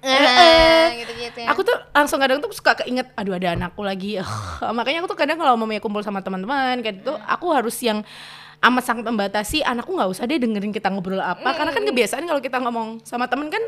Nah, 0.05 0.93
gitu-gitu 1.01 1.37
ya 1.41 1.47
Aku 1.49 1.65
tuh 1.65 1.73
langsung 1.89 2.21
kadang 2.21 2.37
tuh 2.37 2.53
suka 2.53 2.77
keinget, 2.77 3.09
aduh 3.17 3.33
ada 3.33 3.57
anakku 3.57 3.81
lagi. 3.81 4.21
Makanya 4.77 5.01
aku 5.01 5.09
tuh 5.13 5.17
kadang 5.17 5.37
kalau 5.41 5.57
mau 5.57 5.69
kumpul 5.81 6.05
sama 6.05 6.21
teman-teman 6.21 6.81
kayak 6.85 7.01
gitu, 7.01 7.17
aku 7.25 7.47
harus 7.49 7.73
yang 7.81 8.05
amat 8.65 8.83
sangat 8.85 9.05
membatasi 9.05 9.61
anakku 9.61 9.93
nggak 9.93 10.09
usah 10.09 10.25
deh 10.25 10.41
dengerin 10.41 10.73
kita 10.73 10.89
ngobrol 10.89 11.21
apa 11.21 11.53
karena 11.53 11.69
kan 11.75 11.83
kebiasaan 11.85 12.25
kalau 12.25 12.41
kita 12.41 12.57
ngomong 12.57 13.03
sama 13.05 13.29
temen 13.29 13.51
kan 13.53 13.61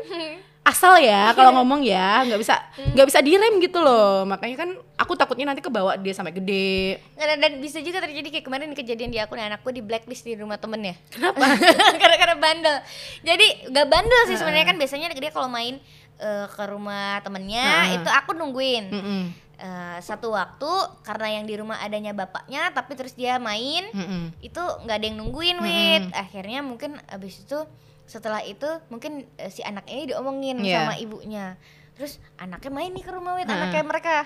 asal 0.68 1.00
ya 1.00 1.32
kalau 1.32 1.56
ngomong 1.56 1.80
ya 1.80 2.28
nggak 2.28 2.40
bisa 2.40 2.60
nggak 2.92 3.06
bisa 3.08 3.18
direm 3.24 3.56
gitu 3.64 3.80
loh. 3.80 4.28
Makanya 4.28 4.56
kan 4.60 4.70
aku 5.00 5.16
takutnya 5.16 5.48
nanti 5.48 5.64
kebawa 5.64 5.96
dia 5.96 6.12
sampai 6.12 6.36
gede. 6.36 7.00
Dan, 7.16 7.40
dan 7.40 7.52
bisa 7.64 7.80
juga 7.80 8.04
terjadi 8.04 8.28
kayak 8.28 8.44
kemarin 8.44 8.76
kejadian 8.76 9.08
di 9.08 9.16
aku 9.16 9.32
nih 9.32 9.48
anakku 9.48 9.72
di 9.72 9.80
blacklist 9.80 10.28
di 10.28 10.36
rumah 10.36 10.60
temennya. 10.60 11.00
Kenapa? 11.08 11.40
Karena-karena 12.00 12.36
bandel. 12.36 12.76
Jadi 13.24 13.46
gak 13.72 13.88
bandel 13.88 14.22
sih 14.28 14.36
sebenarnya 14.36 14.66
kan 14.68 14.76
biasanya 14.76 15.08
dia 15.16 15.32
kalau 15.32 15.48
main 15.48 15.80
eh, 16.20 16.46
ke 16.46 16.64
rumah 16.68 17.24
temennya 17.24 17.96
itu 17.96 18.08
aku 18.12 18.36
nungguin. 18.36 18.84
Mm-mm. 18.92 19.22
Eh, 19.58 19.98
satu 20.06 20.30
waktu 20.38 20.70
karena 21.02 21.34
yang 21.34 21.44
di 21.48 21.58
rumah 21.58 21.82
adanya 21.82 22.14
bapaknya 22.14 22.70
tapi 22.70 22.94
terus 22.94 23.10
dia 23.18 23.42
main 23.42 23.90
Mm-mm. 23.90 24.30
itu 24.38 24.62
nggak 24.62 24.96
ada 25.00 25.06
yang 25.08 25.18
nungguin 25.18 25.58
wit. 25.58 26.04
Akhirnya 26.14 26.62
mungkin 26.62 26.94
abis 27.10 27.42
itu 27.42 27.58
setelah 28.08 28.40
itu 28.40 28.64
mungkin 28.88 29.28
eh, 29.36 29.48
si 29.48 29.60
anak 29.60 29.84
ini 29.86 30.08
diomongin 30.08 30.58
Iya. 30.58 30.82
sama 30.82 30.94
ibunya 30.96 31.60
terus 31.92 32.16
anaknya 32.34 32.70
main 32.70 32.88
nih 32.88 33.02
ke 33.02 33.10
rumah 33.10 33.34
wit 33.34 33.44
Heeh. 33.44 33.52
anaknya 33.54 33.84
mereka 33.84 34.16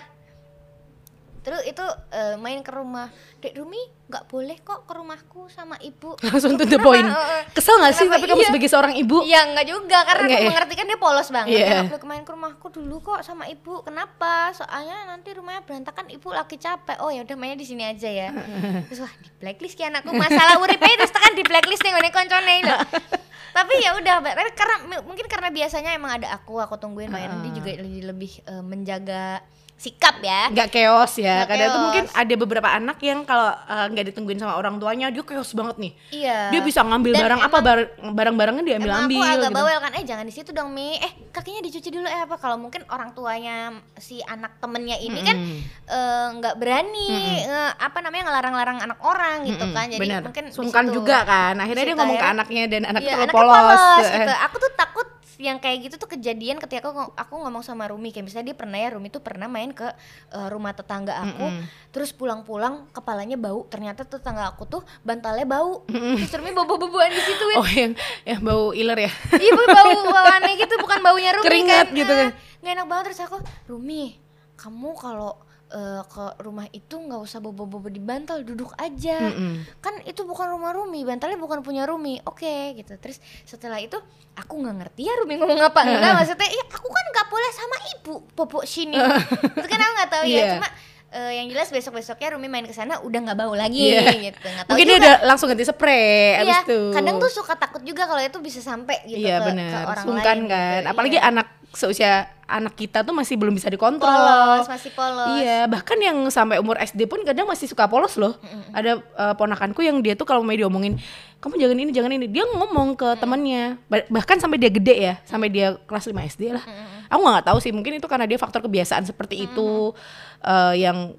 terus 1.43 1.59
itu 1.65 1.83
eh, 2.09 2.39
main 2.39 2.63
ke 2.63 2.71
rumah 2.71 3.11
dek 3.37 3.59
Rumi 3.59 3.83
nggak 4.07 4.31
boleh 4.31 4.55
kok 4.61 4.87
ke 4.87 4.95
rumahku 4.95 5.51
sama 5.51 5.75
ibu 5.81 6.15
langsung 6.23 6.55
to 6.55 6.63
the 6.63 6.79
point 6.79 7.03
kesel 7.51 7.83
gak 7.83 7.91
sih 7.93 8.07
tapi 8.07 8.31
kamu 8.31 8.39
Iya. 8.39 8.47
sebagai 8.47 8.71
seorang 8.71 8.95
ibu 8.95 9.27
Iya 9.27 9.51
enggak 9.51 9.67
juga 9.67 10.07
karena 10.07 10.23
Enggak 10.23 10.39
aku 10.39 10.47
ya? 10.47 10.51
mengerti 10.55 10.75
kan 10.77 10.87
dia 10.87 10.99
polos 11.01 11.29
banget. 11.29 11.51
Iya. 11.51 11.59
Ya, 11.59 11.75
nggak 11.83 11.99
boleh 11.99 12.07
main 12.07 12.23
ke 12.23 12.33
rumahku 12.33 12.67
dulu 12.71 12.97
kok 13.01 13.21
sama 13.23 13.45
ibu. 13.47 13.83
Kenapa? 13.83 14.53
Soalnya 14.53 15.03
nanti 15.05 15.29
rumahnya 15.33 15.63
berantakan 15.63 16.07
ibu 16.09 16.29
lagi 16.31 16.57
capek. 16.57 16.97
Oh 16.99 17.11
ya 17.11 17.23
udah 17.23 17.35
mainnya 17.35 17.57
di 17.57 17.67
sini 17.67 17.83
aja 17.83 18.07
ya. 18.07 18.31
Terus 18.87 19.03
wah 19.03 19.11
di 19.17 19.29
blacklist 19.35 19.75
ki 19.75 19.83
anakku 19.83 20.13
masalah 20.13 20.61
uripe 20.61 20.87
terus 20.87 21.11
tekan 21.11 21.35
di 21.35 21.43
blacklist 21.43 21.83
nih 21.83 21.91
ngene 21.91 22.11
koncone 22.11 22.55
lho. 22.63 22.77
Tapi 23.53 23.75
ya 23.85 23.93
udah 24.01 24.25
karena 24.57 24.77
mungkin 25.05 25.29
karena 25.29 25.53
biasanya 25.53 25.93
emang 25.93 26.17
ada 26.21 26.33
aku 26.33 26.57
aku 26.57 26.81
tungguin 26.81 27.13
Mbak 27.13 27.21
dia 27.45 27.53
juga 27.53 27.71
lebih 27.85 28.03
lebih 28.09 28.33
eh, 28.49 28.65
menjaga 28.65 29.45
sikap 29.83 30.15
ya. 30.21 30.47
nggak 30.49 30.69
chaos 30.71 31.13
ya 31.17 31.43
Nggak 31.43 31.49
kadang 31.49 31.59
tuh 31.59 31.73
chaos. 31.73 31.83
mungkin 31.83 32.05
ada 32.15 32.35
beberapa 32.37 32.69
anak 32.71 32.99
yang 33.01 33.19
kalau 33.23 33.51
uh, 33.51 33.87
nggak 33.89 34.05
ditungguin 34.09 34.39
sama 34.39 34.55
orang 34.55 34.79
tuanya 34.79 35.09
dia 35.09 35.21
chaos 35.21 35.51
banget 35.53 35.77
nih 35.77 35.93
Iya. 36.13 36.39
dia 36.49 36.61
bisa 36.61 36.81
ngambil 36.81 37.13
Dan 37.13 37.21
barang 37.21 37.41
apa 37.41 37.51
emang- 37.53 37.67
bar- 37.67 37.91
barang-barangnya 38.15 38.63
diambil 38.65 38.91
Emang 38.93 39.03
ambil 39.03 39.19
aku 39.19 39.27
agak 39.29 39.43
gitu. 39.45 39.59
bawel 39.59 39.79
kan, 39.79 39.93
eh 39.93 40.05
jangan 40.05 40.23
di 40.23 40.31
situ 40.31 40.51
dong 40.51 40.71
Mi, 40.71 40.95
eh 40.97 41.13
kakinya 41.29 41.59
dicuci 41.61 41.89
dulu 41.91 42.07
eh 42.07 42.21
apa 42.21 42.37
kalau 42.37 42.55
mungkin 42.57 42.87
orang 42.87 43.11
tuanya 43.11 43.57
si 43.97 44.23
anak 44.23 44.57
temennya 44.57 44.95
ini 44.97 45.19
kan 45.21 45.35
Mm-mm. 45.35 45.59
eh, 45.89 46.27
nggak 46.33 46.55
berani 46.57 47.09
eh, 47.43 47.71
apa 47.75 47.99
namanya 48.01 48.23
ngelarang-larang 48.25 48.79
anak 48.81 48.99
orang 49.01 49.43
gitu 49.45 49.59
Mm-mm, 49.61 49.75
kan, 49.75 49.87
jadi 49.89 49.99
bener. 50.01 50.21
mungkin 50.23 50.45
sungkan 50.49 50.87
juga 50.89 51.25
kan 51.25 51.55
akhirnya 51.57 51.85
dia 51.85 51.97
ngomong 51.97 52.07
ke 52.13 52.21
akhirnya- 52.21 52.39
anaknya 52.39 52.63
dan 52.69 52.83
anaknya 52.87 53.03
Iya, 53.09 53.27
terlalu 53.27 53.35
anaknya 53.51 53.67
polos, 53.67 53.81
polos 53.83 54.07
gitu. 54.13 54.35
Aku 54.41 54.57
tuh 54.59 54.73
takut 54.73 55.09
yang 55.43 55.59
kayak 55.59 55.91
gitu 55.91 55.99
tuh 55.99 56.07
kejadian 56.07 56.57
ketika 56.57 56.89
aku 56.89 57.11
aku 57.13 57.35
ngomong 57.37 57.61
sama 57.61 57.91
Rumi 57.91 58.15
kayak 58.15 58.31
misalnya 58.31 58.55
dia 58.55 58.57
pernah 58.57 58.79
ya 58.79 58.95
Rumi 58.95 59.11
tuh 59.11 59.19
pernah 59.19 59.51
main 59.51 59.75
ke 59.75 59.91
eh, 60.31 60.49
rumah 60.49 60.71
tetangga 60.71 61.19
aku 61.19 61.43
Mm-mm. 61.51 61.67
terus 61.91 62.15
pulang-pulang 62.15 62.87
kepalanya 62.91 63.35
bau 63.35 63.67
ternyata 63.67 64.07
tetangga 64.07 64.47
aku 64.49 64.63
tuh 64.65 64.83
bantalnya 65.03 65.43
bau 65.43 65.83
terus 65.91 66.31
Rumi 66.31 66.55
bau-bau-bauan 66.55 67.11
di 67.11 67.21
situ 67.21 67.43
Win. 67.45 67.57
oh 67.59 67.69
yang 67.69 67.93
yang 68.23 68.41
bau 68.41 68.71
iler 68.71 68.99
ya 69.03 69.13
Iya 69.35 69.51
bau 69.59 69.99
bau 70.07 70.27
aneh 70.31 70.55
gitu 70.55 70.79
bukan 70.79 71.03
baunya 71.03 71.35
Rumi 71.35 71.45
Keringat 71.45 71.87
kan. 71.91 71.99
gitu 71.99 72.13
kan. 72.15 72.31
Nggak 72.63 72.73
enak 72.79 72.87
banget 72.87 73.05
terus 73.11 73.21
aku 73.27 73.37
Rumi 73.67 74.15
kamu 74.55 74.95
kalau 74.95 75.35
eh, 75.73 76.03
ke 76.05 76.25
rumah 76.39 76.69
itu 76.69 76.95
nggak 76.95 77.17
usah 77.19 77.39
bobo-bobo 77.39 77.87
di 77.87 77.99
bantal 77.99 78.41
duduk 78.41 78.71
aja 78.77 79.19
Mm-mm. 79.25 79.65
kan 79.79 79.97
itu 80.03 80.23
bukan 80.23 80.47
rumah 80.49 80.71
Rumi 80.71 81.01
bantalnya 81.03 81.37
bukan 81.37 81.61
punya 81.61 81.83
Rumi 81.83 82.21
oke 82.23 82.47
gitu 82.75 82.93
terus 82.97 83.17
setelah 83.43 83.77
itu 83.77 83.97
aku 84.35 84.53
nggak 84.55 84.77
ngerti 84.79 85.03
ya 85.03 85.15
Rumi 85.17 85.35
ngomong 85.37 85.59
apa 85.59 85.81
enggak 85.83 86.13
maksudnya 86.19 86.47
iya 86.47 86.65
aku 86.67 86.87
kan 86.87 87.05
nggak 87.09 87.27
boleh 87.27 87.51
sama 87.51 87.77
ibu 87.91 88.15
bobo 88.31 88.61
sini 88.63 88.97
itu 89.57 89.67
kan 89.67 89.79
aku 89.79 89.93
nggak 89.95 90.11
tahu 90.11 90.25
ya 90.25 90.33
Iya. 90.35 90.47
cuma 90.55 90.69
eh, 91.11 91.33
yang 91.35 91.47
jelas 91.47 91.69
besok 91.69 91.93
besoknya 91.95 92.29
Rumi 92.31 92.47
main 92.47 92.63
ke 92.63 92.73
sana 92.73 92.97
udah 92.99 93.21
nggak 93.23 93.39
bau 93.39 93.53
lagi 93.53 93.93
Iya. 93.93 94.13
gitu 94.25 94.39
nggak 94.43 94.65
tahu 94.65 94.71
mungkin 94.71 94.87
dia 94.87 94.93
juga. 94.93 95.03
udah 95.03 95.15
langsung 95.25 95.49
ganti 95.49 95.65
spray 95.65 96.13
abis 96.39 96.47
Iya, 96.47 96.59
itu 96.63 96.79
kadang 96.91 97.17
tuh 97.17 97.31
suka 97.31 97.55
takut 97.55 97.81
juga 97.81 98.05
kalau 98.05 98.21
itu 98.21 98.39
bisa 98.39 98.61
sampai 98.61 98.97
gitu 99.05 99.21
iya 99.21 99.37
ke, 99.37 99.43
ke 99.43 99.49
benar 99.49 99.83
orang 99.87 100.05
sungkan 100.05 100.37
lain 100.39 100.49
kan 100.49 100.79
gitu. 100.79 100.91
apalagi 100.91 101.17
Iya. 101.17 101.29
anak 101.29 101.49
seusia 101.73 102.13
anak 102.53 102.75
kita 102.75 103.01
tuh 103.01 103.11
masih 103.11 103.35
belum 103.35 103.53
bisa 103.53 103.67
dikontrol. 103.67 104.13
Polos 104.59 104.69
masih 104.69 104.91
polos. 104.93 105.27
Iya, 105.37 105.65
bahkan 105.67 105.97
yang 105.97 106.19
sampai 106.29 106.57
umur 106.57 106.77
SD 106.77 107.05
pun 107.05 107.21
kadang 107.23 107.45
masih 107.45 107.65
suka 107.65 107.85
polos 107.85 108.15
loh. 108.15 108.37
Ada 108.71 108.93
eh, 108.99 109.35
ponakanku 109.35 109.81
yang 109.81 109.99
dia 109.99 110.13
tuh 110.13 110.23
kalau 110.23 110.41
mau 110.41 110.53
diomongin, 110.53 111.01
kamu 111.39 111.55
jangan 111.57 111.79
ini, 111.79 111.91
jangan 111.91 112.13
ini, 112.13 112.27
dia 112.27 112.45
ngomong 112.47 112.93
ke 112.93 113.09
temannya. 113.17 113.81
Ba- 113.87 114.07
Bahkan 114.07 114.37
sampai 114.39 114.57
dia 114.57 114.69
gede 114.69 114.95
ya, 114.95 115.15
sampai 115.23 115.49
dia 115.49 115.75
kelas 115.83 116.05
5 116.05 116.15
SD 116.29 116.53
lah. 116.53 116.65
Aku 117.09 117.21
nggak 117.21 117.45
tahu 117.45 117.59
sih, 117.59 117.71
mungkin 117.71 117.97
itu 117.97 118.07
karena 118.07 118.25
dia 118.25 118.37
faktor 118.37 118.61
kebiasaan 118.61 119.03
seperti 119.03 119.45
itu 119.45 119.93
eh, 120.41 120.75
yang 120.79 121.17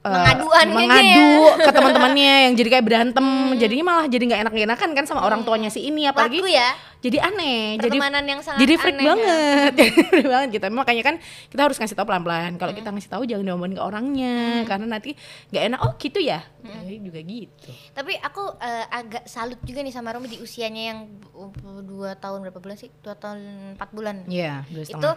Mengaduan 0.00 0.64
aja 0.64 0.76
mengadu 0.80 1.28
ya. 1.60 1.66
ke 1.68 1.72
teman-temannya 1.76 2.34
yang 2.48 2.54
jadi 2.56 2.68
kayak 2.72 2.84
berantem, 2.88 3.26
jadinya 3.60 3.84
malah 3.84 4.06
jadi 4.08 4.22
nggak 4.32 4.40
enak-enakan 4.48 4.90
kan 4.96 5.04
sama 5.04 5.20
orang 5.28 5.44
tuanya 5.44 5.68
si 5.68 5.84
ini 5.84 6.08
apalagi 6.08 6.40
Laku 6.40 6.48
ya. 6.48 6.72
jadi 7.04 7.28
aneh 7.28 7.76
jadi 7.76 8.00
Pertemanan 8.00 8.24
yang 8.24 8.40
sangat 8.40 8.64
jadi 8.64 8.74
freak 8.80 8.96
aneh 8.96 9.04
ya. 9.04 9.10
banget. 9.12 9.72
Jadi 9.80 10.00
freak 10.08 10.28
banget 10.28 10.48
gitu. 10.56 10.64
Makanya 10.72 11.02
kan 11.04 11.14
kita 11.52 11.60
harus 11.68 11.76
ngasih 11.76 11.96
tahu 11.96 12.06
pelan-pelan. 12.08 12.52
Kalau 12.56 12.72
kita 12.72 12.88
ngasih 12.92 13.10
tahu 13.12 13.22
jangan 13.28 13.44
diomongin 13.44 13.76
ke 13.76 13.82
orangnya 13.84 14.36
karena 14.64 14.86
nanti 14.88 15.10
nggak 15.52 15.62
enak. 15.68 15.78
Oh 15.84 15.92
gitu 16.00 16.18
ya? 16.20 16.40
Jadi 16.64 16.96
juga 17.04 17.20
gitu. 17.20 17.70
Tapi 17.92 18.16
aku 18.20 18.56
eh, 18.56 18.84
agak 18.88 19.24
salut 19.28 19.60
juga 19.64 19.84
nih 19.84 19.92
sama 19.92 20.16
Romi 20.16 20.32
di 20.32 20.40
usianya 20.40 20.82
yang 20.96 20.98
dua 21.84 22.16
tahun 22.16 22.40
berapa 22.48 22.60
bulan 22.60 22.76
sih? 22.80 22.88
Dua 23.04 23.16
tahun 23.16 23.76
empat 23.76 23.88
bulan. 23.92 24.24
Iya, 24.28 24.64
dua 24.68 24.84
itu 24.84 25.10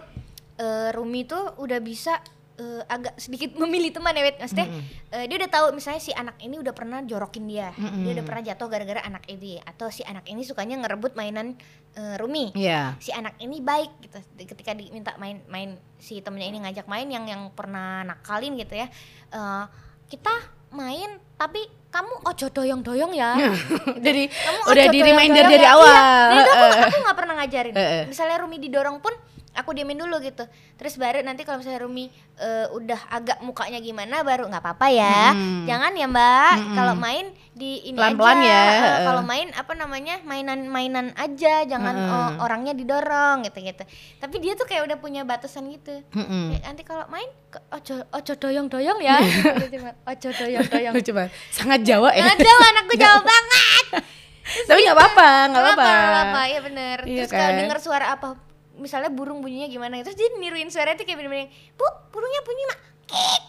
eh, 0.60 0.90
Rumi 0.92 1.24
tuh 1.24 1.56
udah 1.60 1.80
bisa 1.80 2.20
eh, 2.60 2.84
agak 2.86 3.18
sedikit 3.18 3.56
memilih 3.58 3.94
teman 3.94 4.14
ya 4.14 4.24
Wet 4.26 4.38
maksudnya 4.42 4.68
eh, 5.14 5.26
dia 5.30 5.38
udah 5.42 5.52
tahu 5.52 5.66
misalnya 5.76 6.02
si 6.02 6.12
anak 6.14 6.38
ini 6.42 6.56
udah 6.60 6.74
pernah 6.76 7.00
jorokin 7.06 7.46
dia. 7.50 7.74
Dia 7.78 8.12
udah 8.18 8.26
pernah 8.26 8.44
jatuh 8.46 8.68
gara-gara 8.70 9.02
anak 9.06 9.24
ini. 9.30 9.58
Atau 9.64 9.90
si 9.90 10.06
anak 10.06 10.26
ini 10.30 10.42
sukanya 10.46 10.78
ngerebut 10.84 11.18
mainan 11.18 11.58
eh, 11.98 12.16
Rumi. 12.18 12.54
Iya. 12.54 12.98
si 13.02 13.10
anak 13.14 13.40
ini 13.42 13.62
baik 13.62 13.92
gitu. 14.06 14.20
Ketika 14.46 14.78
diminta 14.78 15.16
main 15.18 15.42
main 15.50 15.80
si 15.98 16.20
temennya 16.20 16.48
ini 16.50 16.60
ngajak 16.68 16.86
main 16.86 17.08
yang 17.08 17.26
yang 17.26 17.50
pernah 17.56 18.04
nakalin 18.04 18.60
gitu 18.60 18.76
ya 18.76 18.88
eh, 19.34 19.66
kita 20.12 20.34
main 20.74 21.22
tapi 21.38 21.62
kamu 21.94 22.14
ojo 22.26 22.48
doyong-doyong 22.50 23.14
ya. 23.14 23.38
Jadi 24.06 24.24
kamu 24.26 24.60
udah 24.66 24.86
di 24.90 25.00
reminder 25.06 25.46
dari 25.46 25.66
ya. 25.66 25.78
awal. 25.78 25.94
Iya, 26.34 26.42
dan 26.42 26.70
itu 26.74 26.82
aku 26.90 26.98
nggak 27.06 27.18
pernah 27.18 27.34
ngajarin. 27.38 27.74
Eh, 27.78 27.86
eh. 27.86 28.04
misalnya 28.10 28.38
Rumi 28.42 28.58
didorong 28.58 28.98
pun 28.98 29.14
aku 29.54 29.70
diamin 29.74 30.02
dulu 30.02 30.18
gitu. 30.20 30.44
Terus 30.76 30.98
baru 30.98 31.22
nanti 31.22 31.46
kalau 31.46 31.62
misalnya 31.62 31.86
Rumi 31.86 32.10
eh, 32.42 32.68
udah 32.74 33.00
agak 33.14 33.38
mukanya 33.46 33.80
gimana 33.80 34.26
baru 34.26 34.50
nggak 34.50 34.62
apa-apa 34.62 34.88
ya. 34.90 35.34
Mm. 35.34 35.66
jangan 35.70 35.92
ya 35.94 36.08
mbak. 36.10 36.54
Mm-mm. 36.58 36.76
kalau 36.76 36.94
main 36.98 37.26
di 37.54 37.86
ini 37.86 37.98
Pelan-pelan 37.98 38.38
aja 38.42 38.50
ya, 38.50 38.64
eh. 38.66 39.06
kalau 39.06 39.22
main 39.22 39.48
apa 39.54 39.74
namanya 39.78 40.16
mainan-mainan 40.26 41.14
aja. 41.14 41.64
Jangan 41.64 41.96
Mm-mm. 41.96 42.14
oh, 42.14 42.30
orangnya 42.46 42.74
didorong 42.74 43.46
gitu 43.46 43.62
gitu 43.62 43.84
tapi 44.20 44.40
dia 44.40 44.56
tuh 44.56 44.66
kayak 44.66 44.88
udah 44.90 44.98
punya 44.98 45.22
batasan 45.28 45.70
gitu. 45.70 46.02
Mm-mm. 46.16 46.58
Kayak 46.58 46.64
nanti 46.66 46.82
kalau 46.88 47.06
main 47.12 47.30
ojo 47.76 47.96
ojo 48.10 48.34
doyong-doyong 48.40 49.00
ya. 49.04 49.18
Gitu, 49.64 49.80
Mat. 49.80 49.96
ojo 50.08 50.30
doyong-doyong. 50.34 50.94
Lu 50.96 51.02
coba 51.04 51.24
sangat 51.54 51.86
Jawa 51.86 52.10
ya. 52.16 52.26
Ada 52.26 52.52
anakku 52.74 52.94
jauh 52.98 53.24
banget. 53.32 53.86
Tapi 54.68 54.80
nggak 54.84 54.98
apa-apa 54.98 55.30
nggak 55.54 55.64
apa-apa. 55.78 56.42
ya 56.50 56.60
bener. 56.66 56.98
Iya 57.06 57.20
terus 57.24 57.32
kalau 57.32 57.52
kan? 57.52 57.60
dengar 57.62 57.80
suara 57.80 58.06
apa 58.16 58.28
misalnya 58.78 59.14
burung 59.14 59.40
bunyinya 59.40 59.70
gimana 59.70 60.02
terus 60.02 60.18
dia 60.18 60.30
niruin 60.42 60.70
suara 60.74 60.98
itu 60.98 61.06
kayak 61.06 61.22
bener-bener 61.22 61.50
bu 61.78 61.86
burungnya 62.10 62.42
bunyi 62.42 62.64
mak. 62.70 62.80
Kek. 63.04 63.42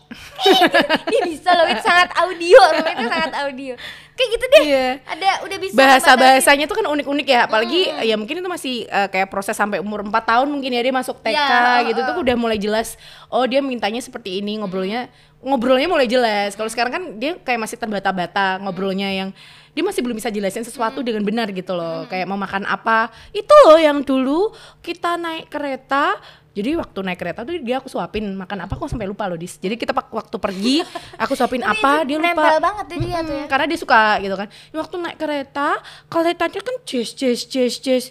dia 1.09 1.21
bisa 1.25 1.50
loh 1.57 1.66
itu 1.71 1.81
sangat 1.81 2.11
audio 2.21 2.61
loh 2.61 2.87
itu 2.90 3.07
sangat 3.07 3.33
audio. 3.47 3.75
Kayak 4.14 4.28
gitu 4.37 4.45
deh. 4.47 4.64
Iya. 4.66 4.88
ada 5.09 5.31
udah 5.47 5.59
bisa 5.59 5.75
bahasa 5.75 6.11
bahasanya 6.14 6.64
tuh 6.69 6.76
kan 6.78 6.87
unik-unik 6.87 7.26
ya 7.26 7.40
apalagi 7.47 7.81
ya 8.02 8.14
mungkin 8.19 8.43
itu 8.43 8.50
masih 8.50 8.76
eh, 8.87 9.09
kayak 9.09 9.31
proses 9.31 9.57
sampai 9.57 9.81
umur 9.81 10.04
4 10.04 10.11
tahun 10.12 10.49
mungkin 10.50 10.71
ya 10.75 10.83
dia 10.85 10.95
masuk 10.95 11.19
TK 11.23 11.35
Ya, 11.35 11.83
gitu 11.87 12.00
uh, 12.02 12.07
tuh 12.12 12.16
udah 12.23 12.37
mulai 12.38 12.59
jelas 12.61 12.95
oh 13.33 13.43
dia 13.47 13.59
mintanya 13.59 13.99
seperti 13.99 14.38
ini 14.38 14.61
ngobrolnya 14.61 15.11
ngobrolnya 15.45 15.87
mulai 15.87 16.09
jelas. 16.09 16.57
Kalau 16.57 16.73
sekarang 16.73 16.93
kan 16.93 17.02
dia 17.21 17.37
kayak 17.37 17.61
masih 17.61 17.76
terbata-bata 17.76 18.59
ngobrolnya 18.64 19.12
yang 19.12 19.31
dia 19.75 19.83
masih 19.83 20.00
belum 20.07 20.16
bisa 20.16 20.31
jelasin 20.31 20.62
sesuatu 20.62 21.02
dengan 21.02 21.26
benar 21.26 21.50
gitu 21.50 21.75
loh. 21.75 22.07
Kayak 22.07 22.31
mau 22.31 22.38
makan 22.38 22.64
apa. 22.64 23.11
Itu 23.35 23.52
loh 23.66 23.78
yang 23.78 24.07
dulu 24.07 24.54
kita 24.81 25.19
naik 25.19 25.50
kereta 25.50 26.16
jadi 26.54 26.78
waktu 26.78 26.99
naik 27.02 27.19
kereta 27.19 27.43
tuh 27.43 27.59
dia 27.59 27.83
aku 27.83 27.90
suapin 27.90 28.31
makan 28.38 28.62
apa 28.62 28.78
aku 28.78 28.87
sampai 28.87 29.11
lupa 29.11 29.26
loh 29.26 29.35
dis. 29.35 29.59
Jadi 29.59 29.75
kita 29.75 29.90
waktu 29.90 30.37
pergi 30.38 30.87
aku 31.23 31.35
suapin 31.35 31.66
apa 31.66 32.07
dia 32.07 32.23
lupa. 32.23 32.62
banget 32.62 32.85
dia 32.95 32.97
tuh 33.02 33.11
ya. 33.11 33.21
Mm-mm, 33.26 33.43
karena 33.50 33.64
dia 33.66 33.78
suka 33.83 34.23
gitu 34.23 34.35
kan. 34.38 34.49
Ya, 34.71 34.76
waktu 34.78 34.95
naik 35.02 35.19
kereta 35.19 35.83
keretanya 36.07 36.61
kan 36.62 36.76
jes 36.87 37.11
jes 37.19 37.43
jes 37.50 37.75
jes 37.83 38.04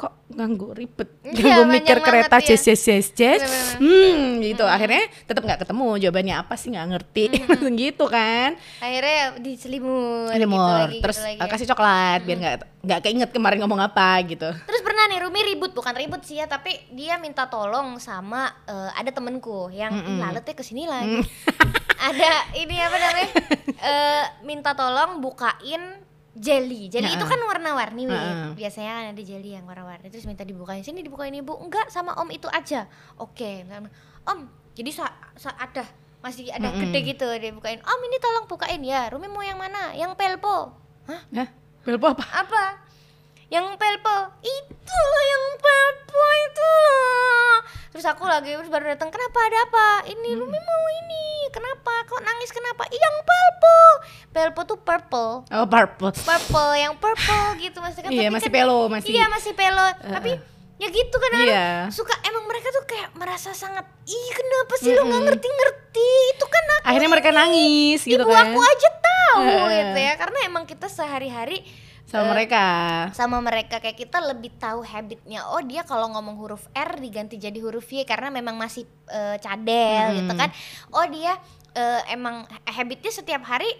kok 0.00 0.16
ganggu 0.32 0.72
ribet 0.72 1.20
ganggu 1.20 1.68
mikir 1.68 2.00
kereta 2.00 2.40
ya. 2.40 2.56
jes 2.56 2.62
jes 2.64 2.80
jes 2.80 3.06
jes 3.12 3.42
hmm 3.76 4.40
gitu. 4.40 4.64
Akhirnya 4.64 5.04
tetap 5.28 5.44
nggak 5.44 5.60
ketemu. 5.68 5.88
Jawabannya 6.00 6.34
apa 6.40 6.54
sih? 6.56 6.72
Nggak 6.72 6.86
ngerti. 6.96 7.24
Langsung 7.50 7.76
gitu 7.76 8.04
kan. 8.08 8.56
Akhirnya 8.80 9.36
diselimut 9.36 10.32
gitu 10.32 10.40
Limur 10.40 10.88
lagi, 10.88 10.98
terus 11.04 11.20
gitu 11.20 11.28
lagi 11.28 11.36
uh, 11.36 11.44
ya. 11.44 11.52
kasih 11.52 11.66
coklat 11.68 12.20
biar 12.24 12.38
nggak 12.40 12.56
nggak 12.80 13.00
keinget 13.04 13.30
kemarin 13.36 13.58
ngomong 13.60 13.80
apa 13.84 14.08
gitu. 14.24 14.48
Terus 14.48 14.80
pernah 14.80 15.04
nih 15.12 15.20
Rumi 15.20 15.40
ribut. 15.52 15.72
Bukan 15.76 15.92
ribut 15.92 16.24
sih 16.24 16.40
ya 16.40 16.48
tapi 16.48 16.72
dia 16.96 17.20
minta 17.20 17.44
tolong 17.44 18.00
sama 18.00 18.48
eh, 18.64 18.90
ada 18.96 19.12
temenku 19.12 19.68
yang 19.68 19.92
Mm-mm. 19.92 20.16
"Ih, 20.16 20.18
laletnya 20.24 20.54
ke 20.56 20.64
sini 20.64 20.88
lagi. 20.88 21.20
ada 22.08 22.32
ini 22.56 22.76
apa 22.80 22.96
namanya? 22.96 23.30
Eh, 23.80 24.24
minta 24.48 24.72
tolong 24.72 25.20
bukain 25.20 26.08
jelly. 26.40 26.88
Jelly 26.88 27.12
itu 27.12 27.20
Heeh. 27.20 27.28
kan 27.28 27.40
warna-warni. 27.44 28.08
Heeh. 28.08 28.56
Biasanya 28.56 28.90
kan 28.90 29.04
ada 29.12 29.22
jelly 29.22 29.52
yang 29.52 29.64
warna-warni 29.64 30.08
terus 30.08 30.24
minta 30.24 30.42
dibukain 30.42 30.80
sini 30.80 31.00
dibukain 31.00 31.30
ibu. 31.30 31.52
Enggak 31.54 31.92
sama 31.92 32.16
om 32.16 32.28
itu 32.28 32.48
aja. 32.48 32.88
Oke. 33.14 33.68
Om 34.24 34.38
jadi 34.72 34.90
sa- 34.90 35.16
sa- 35.34 35.54
ada 35.54 35.84
masih 36.20 36.48
ada 36.48 36.68
gede 36.70 37.00
gitu 37.06 37.24
dia 37.32 37.48
bukain 37.48 37.80
om 37.80 38.00
ini 38.02 38.16
tolong 38.16 38.44
bukain 38.44 38.80
ya 38.80 39.08
Rumi 39.08 39.24
mau 39.24 39.40
yang 39.40 39.56
mana 39.56 39.96
yang 39.96 40.12
pelpo 40.12 40.68
hah 41.08 41.20
Hah? 41.32 41.48
Pelpo 41.80 42.12
apa? 42.12 42.24
apa 42.36 42.64
yang 43.50 43.66
pelpo. 43.74 44.16
Itu 44.40 44.94
loh 44.94 45.24
yang 45.26 45.44
pelpo 45.56 46.22
itu 46.40 46.64
loh 46.64 47.56
terus 47.90 48.06
aku 48.06 48.22
lagi 48.22 48.54
terus 48.54 48.70
baru 48.70 48.86
datang 48.88 49.10
kenapa 49.10 49.38
ada 49.42 49.58
apa? 49.62 49.88
Ini 50.06 50.30
Hmm. 50.30 50.40
Rumi 50.40 50.56
mau 50.58 50.84
ini. 50.96 51.26
Kenapa? 51.50 51.90
Kok 52.06 52.22
nangis 52.22 52.48
kenapa? 52.48 52.86
"Ih, 52.86 52.96
yang 52.96 53.16
pelpo. 53.20 53.78
Pelpo 54.30 54.60
tuh 54.64 54.78
purple. 54.78 55.42
Oh, 55.44 55.66
purple. 55.66 56.14
purple 56.16 56.70
yang 56.76 56.94
purple 56.94 57.58
gitu 57.58 57.76
maksudnya. 57.76 58.06
Kan 58.06 58.14
Iya, 58.14 58.22
tapi 58.24 58.32
masih 58.32 58.46
kan- 58.46 58.56
pelo, 58.56 58.78
masih- 58.86 59.10
iya 59.10 59.26
masih 59.26 59.52
pelo 59.52 59.84
tapi 60.00 60.32
ya 60.78 60.88
gitu 60.88 61.16
kan 61.18 61.30
Iya. 61.36 61.66
suka 61.90 62.14
emang 62.24 62.46
mereka 62.46 62.70
tuh 62.70 62.86
kayak 62.86 63.12
merasa 63.12 63.52
sangat 63.52 63.84
ih 64.06 64.28
kenapa 64.30 64.72
sih 64.78 64.90
lu 64.90 65.02
nggak 65.04 65.22
ngerti-ngerti? 65.26 66.10
Itu 66.32 66.46
kan 66.46 66.64
aku 66.72 66.84
Akhirnya 66.86 67.10
mereka 67.10 67.30
nangis 67.30 68.00
gitu 68.00 68.16
ibu 68.16 68.30
kan. 68.30 68.48
aku 68.48 68.60
aja 68.62 68.88
tahu 68.96 69.40
Heeh. 69.42 69.68
gitu 69.76 69.98
ya. 70.00 70.12
Karena 70.16 70.38
emang 70.42 70.64
kita 70.64 70.86
sehari-hari 70.86 71.66
Sama 72.10 72.34
mereka. 72.34 72.64
sama 73.14 73.38
mereka. 73.38 73.78
Kayak 73.78 73.98
kita 74.02 74.18
lebih 74.18 74.50
tahu 74.58 74.82
habitnya. 74.82 75.46
Oh 75.54 75.62
dia 75.62 75.86
kalau 75.86 76.10
ngomong 76.10 76.34
huruf 76.42 76.66
R 76.74 76.98
diganti 76.98 77.38
jadi 77.38 77.54
huruf 77.62 77.86
Y 77.86 78.02
karena 78.02 78.34
memang 78.34 78.58
masih 78.58 78.82
eh, 79.06 79.38
cadel 79.38 80.18
gitu 80.18 80.32
kan. 80.34 80.50
Oh 80.90 81.06
dia 81.06 81.38
eh, 81.78 82.00
emang 82.10 82.50
habitnya 82.66 83.14
setiap 83.14 83.46
hari 83.46 83.70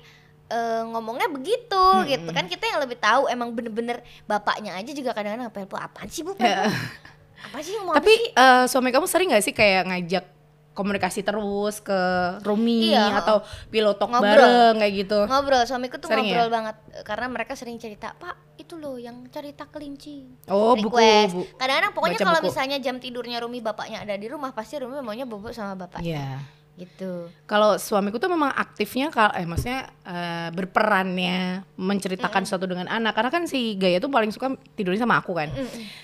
eh, 0.47 0.83
ngomongnya 0.87 1.27
begitu 1.27 1.85
gitu 2.07 2.31
kan. 2.31 2.47
Kita 2.47 2.71
yang 2.71 2.79
lebih 2.87 3.03
tahu 3.03 3.27
emang 3.27 3.51
bener-bener 3.51 4.01
bapaknya 4.31 4.79
aja 4.79 4.95
juga 4.95 5.11
kadang-kadang 5.11 5.51
apaan 5.51 6.07
sih 6.07 6.23
bu? 6.23 6.33
Pelpo 6.39 6.71
apa 7.41 7.59
sih 7.65 7.73
ngomong 7.81 7.97
Tapi 7.97 8.13
sih? 8.15 8.31
eh, 8.37 8.65
suami 8.69 8.93
kamu 8.93 9.07
sering 9.09 9.33
gak 9.33 9.45
sih 9.45 9.57
kayak 9.57 9.89
ngajak 9.89 10.25
komunikasi 10.73 11.21
terus 11.21 11.79
ke 11.79 12.01
Rumi 12.41 12.91
Iya, 12.91 13.11
atau 13.17 13.43
pilotok 13.69 14.09
Ngobrol. 14.09 14.23
bareng 14.25 14.75
kayak 14.77 14.95
gitu? 14.97 15.19
ngobrol 15.25 15.63
suamiku 15.63 15.97
tuh 15.97 16.09
Sering 16.09 16.25
ngobrol 16.25 16.47
ya? 16.47 16.53
banget 16.53 16.77
Eh, 16.91 17.03
karena 17.03 17.27
mereka 17.27 17.53
sering 17.53 17.77
cerita 17.77 18.15
pak 18.15 18.35
itu 18.57 18.75
loh 18.75 18.95
yang 18.95 19.27
cerita 19.29 19.67
kelinci 19.67 20.25
Oh, 20.47 20.73
buku, 20.75 20.95
request 20.95 21.33
bu- 21.35 21.49
kadang-kadang 21.57 21.93
pokoknya 21.93 22.19
kalau 22.21 22.39
buku. 22.39 22.49
misalnya 22.49 22.79
jam 22.79 22.97
tidurnya 22.97 23.39
Rumi 23.39 23.59
bapaknya 23.59 23.99
ada 24.01 24.15
di 24.15 24.27
rumah 24.27 24.51
pasti 24.51 24.77
Rumi 24.77 24.99
maunya 24.99 25.25
bobo 25.25 25.51
sama 25.51 25.75
bapaknya 25.77 26.07
Iya. 26.07 26.29
Gitu 26.73 27.29
Kalau 27.45 27.77
suamiku 27.77 28.17
tuh 28.17 28.29
memang 28.29 28.51
aktifnya 28.51 29.09
kalau 29.09 29.33
eh 29.33 29.43
maksudnya 29.43 29.91
eh, 30.01 30.49
berperannya 30.51 31.67
menceritakan 31.75 32.43
sesuatu 32.43 32.65
dengan 32.65 32.87
anak 32.87 33.13
karena 33.13 33.29
kan 33.29 33.43
si 33.45 33.75
Gaya 33.75 33.99
tuh 33.99 34.07
paling 34.07 34.31
suka 34.31 34.49
tidurnya 34.73 35.01
sama 35.01 35.19
aku 35.19 35.33
kan. 35.33 35.51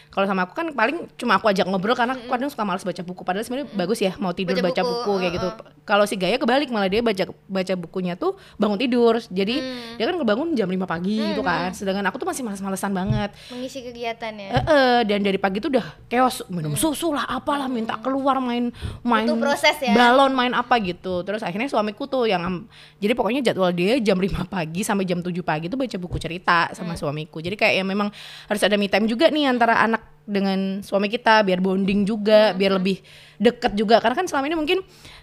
Kalau 0.08 0.24
sama 0.24 0.42
aku 0.42 0.54
kan 0.54 0.72
paling 0.72 1.06
cuma 1.14 1.36
aku 1.36 1.46
ajak 1.46 1.64
ngobrol 1.64 1.92
karena 1.92 2.12
aku 2.12 2.26
kadang 2.26 2.48
suka 2.48 2.62
malas 2.62 2.82
baca 2.82 2.98
buku 2.98 3.20
padahal 3.20 3.44
sebenarnya 3.44 3.68
bagus 3.70 4.00
ya 4.00 4.16
mau 4.16 4.32
tidur 4.32 4.52
Baca 4.54 4.64
baca, 4.64 4.80
buku, 4.80 4.96
buku, 4.96 5.12
kayak 5.18 5.32
gitu. 5.34 5.48
Kalau 5.84 6.04
si 6.04 6.16
Gaya 6.16 6.34
kebalik 6.34 6.66
malah 6.66 6.88
dia 6.88 6.98
baca 6.98 7.24
baca 7.28 7.74
bukunya 7.74 8.14
tuh 8.14 8.34
bangun 8.56 8.76
tidur. 8.76 9.20
Jadi 9.22 9.54
Mm. 9.56 9.96
dia 9.96 10.04
kan 10.04 10.16
kebangun 10.18 10.48
jam 10.52 10.66
5 10.66 10.82
pagi 10.84 11.20
gitu 11.22 11.42
kan. 11.42 11.70
Sedangkan 11.70 12.04
aku 12.04 12.16
tuh 12.16 12.26
masih 12.26 12.42
malas-malesan 12.42 12.90
banget. 12.90 13.30
mengisi 13.48 13.80
kegiatannya 13.82 14.48
Eh, 14.50 14.64
eh, 14.66 14.98
dan 15.04 15.20
dari 15.20 15.36
pagi 15.36 15.58
tuh 15.58 15.70
udah 15.70 15.86
chaos 16.06 16.42
minum 16.48 16.72
susu 16.74 17.12
lah 17.12 17.24
apalah 17.26 17.68
minta 17.68 17.94
keluar 17.96 18.36
main 18.38 18.72
main 19.02 19.26
Butuh 19.26 19.38
proses 19.38 19.76
ya. 19.78 19.92
balon 19.92 20.32
main 20.32 20.55
apa 20.62 20.80
gitu. 20.80 21.20
Terus 21.22 21.44
akhirnya 21.44 21.68
suamiku 21.68 22.08
tuh 22.08 22.24
yang 22.24 22.64
jadi 22.96 23.12
pokoknya 23.12 23.52
jadwal 23.52 23.70
dia 23.76 24.00
jam 24.00 24.16
5 24.16 24.48
pagi 24.48 24.80
sampai 24.80 25.04
jam 25.04 25.20
7 25.20 25.32
pagi 25.44 25.68
tuh 25.68 25.76
baca 25.76 25.96
buku 26.00 26.16
cerita 26.16 26.72
sama 26.72 26.96
suamiku. 26.96 27.44
Jadi 27.44 27.56
kayak 27.58 27.74
ya 27.76 27.84
memang 27.84 28.08
harus 28.48 28.62
ada 28.64 28.80
me 28.80 28.88
time 28.88 29.04
juga 29.04 29.28
nih 29.28 29.50
antara 29.52 29.76
anak 29.84 30.16
dengan 30.26 30.82
suami 30.82 31.06
kita 31.06 31.46
biar 31.46 31.62
bonding 31.62 32.02
juga 32.02 32.50
biar 32.56 32.82
lebih 32.82 32.98
deket 33.38 33.78
juga. 33.78 34.02
Karena 34.02 34.16
kan 34.18 34.26
selama 34.26 34.50
ini 34.50 34.56
mungkin 34.58 34.78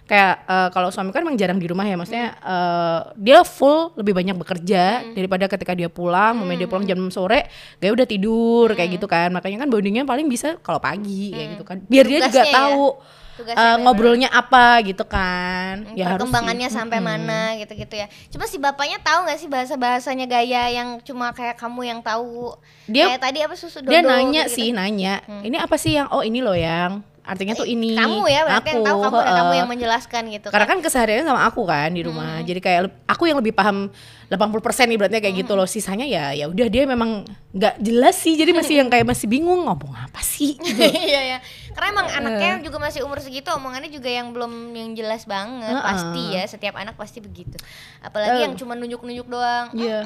kayak 0.08 0.34
eh, 0.48 0.68
kalau 0.72 0.88
suami 0.88 1.12
kan 1.12 1.24
emang 1.24 1.36
jarang 1.36 1.60
di 1.60 1.68
rumah 1.68 1.84
ya 1.84 1.96
maksudnya 1.96 2.36
eh, 2.40 3.00
dia 3.20 3.44
full 3.44 3.92
lebih 4.00 4.16
banyak 4.16 4.36
bekerja 4.36 5.12
daripada 5.12 5.44
ketika 5.48 5.72
dia 5.76 5.92
pulang 5.92 6.40
momennya 6.40 6.64
dia 6.64 6.70
pulang 6.72 6.84
jam 6.88 6.96
6 6.96 7.12
sore 7.12 7.48
gaya 7.80 7.92
udah 7.92 8.06
tidur 8.08 8.72
kayak 8.72 8.96
gitu 8.96 9.06
kan. 9.10 9.28
Makanya 9.34 9.64
kan 9.64 9.68
bondingnya 9.68 10.08
paling 10.08 10.26
bisa 10.30 10.56
kalau 10.64 10.80
pagi 10.80 11.36
kayak 11.36 11.48
gitu 11.60 11.64
kan. 11.68 11.76
Biar 11.84 12.04
dia 12.08 12.18
juga 12.24 12.42
Tugasnya 12.44 12.48
ya. 12.48 13.22
Eh, 13.36 13.42
bener-bener. 13.44 13.78
ngobrolnya 13.80 14.28
apa 14.28 14.82
gitu 14.82 15.04
kan 15.04 15.82
ya 15.92 16.14
harus 16.14 16.22
perkembangannya 16.22 16.68
sih. 16.68 16.76
sampai 16.76 16.98
mana 16.98 17.54
gitu-gitu 17.56 17.94
ya 17.94 18.06
cuma 18.28 18.44
si 18.44 18.56
bapaknya 18.56 18.98
tahu 18.98 19.26
nggak 19.26 19.38
sih 19.38 19.48
bahasa 19.48 19.74
bahasanya 19.74 20.26
gaya 20.26 20.70
yang 20.70 21.00
cuma 21.00 21.30
kayak 21.30 21.54
kamu 21.54 21.80
yang 21.88 22.00
tahu 22.00 22.54
Dia- 22.86 23.10
kayak 23.10 23.22
tadi 23.22 23.38
apa 23.42 23.54
susu 23.54 23.80
dodo 23.80 23.90
dia 23.90 24.00
nanya 24.00 24.44
gitu-gitu. 24.44 24.56
sih 24.56 24.68
nanya 24.70 25.14
ini 25.40 25.56
apa 25.56 25.74
sih 25.74 25.94
yang 25.94 26.06
oh 26.08 26.20
ini 26.20 26.38
loh 26.38 26.54
yang 26.54 27.02
artinya 27.24 27.56
tuh 27.56 27.64
ini 27.64 27.96
kamu 27.96 28.20
ya 28.28 28.44
berarti 28.44 28.68
yang 28.76 28.84
tahu 28.84 28.98
kamu 29.00 29.16
dan 29.16 29.32
kamu 29.32 29.52
yang 29.56 29.68
menjelaskan 29.72 30.22
gitu 30.28 30.46
karena 30.52 30.66
kan? 30.68 30.76
kan 30.76 30.84
kesehariannya 30.84 31.24
sama 31.24 31.40
aku 31.48 31.64
kan 31.64 31.88
di 31.88 32.04
rumah. 32.04 32.44
Jadi 32.44 32.60
kayak 32.60 32.80
aku 33.08 33.32
yang 33.32 33.40
lebih 33.40 33.56
paham 33.56 33.88
80% 34.28 34.92
nih 34.92 34.98
berarti 35.00 35.16
kayak 35.24 35.36
gitu 35.40 35.56
loh. 35.56 35.64
Sisanya 35.64 36.04
ya 36.04 36.36
ya 36.36 36.52
udah 36.52 36.68
dia 36.68 36.84
memang 36.84 37.24
nggak 37.50 37.80
jelas 37.80 38.20
sih. 38.20 38.36
Jadi 38.36 38.52
masih 38.52 38.84
yang 38.84 38.92
kayak 38.92 39.08
masih 39.08 39.24
bingung 39.24 39.64
ngomong 39.64 39.96
apa 39.96 40.20
sih? 40.20 40.60
Gitu. 40.60 40.84
iya 41.08 41.36
ya 41.36 41.38
karena 41.74 41.86
emang 41.90 42.06
anaknya 42.06 42.52
juga 42.60 42.78
masih 42.78 43.02
umur 43.02 43.18
segitu 43.18 43.50
omongannya 43.50 43.88
juga 43.88 44.06
yang 44.06 44.28
belum 44.30 44.52
yang 44.76 44.92
jelas 44.92 45.24
banget. 45.24 45.72
Heeh. 45.72 45.80
pasti 45.80 46.22
ya 46.28 46.42
setiap 46.44 46.76
anak 46.76 46.94
pasti 46.94 47.24
begitu. 47.24 47.56
Apalagi 47.98 48.36
Eh. 48.36 48.44
yang 48.44 48.54
cuma 48.54 48.76
nunjuk-nunjuk 48.76 49.26
doang. 49.26 49.72
Iya. 49.72 50.04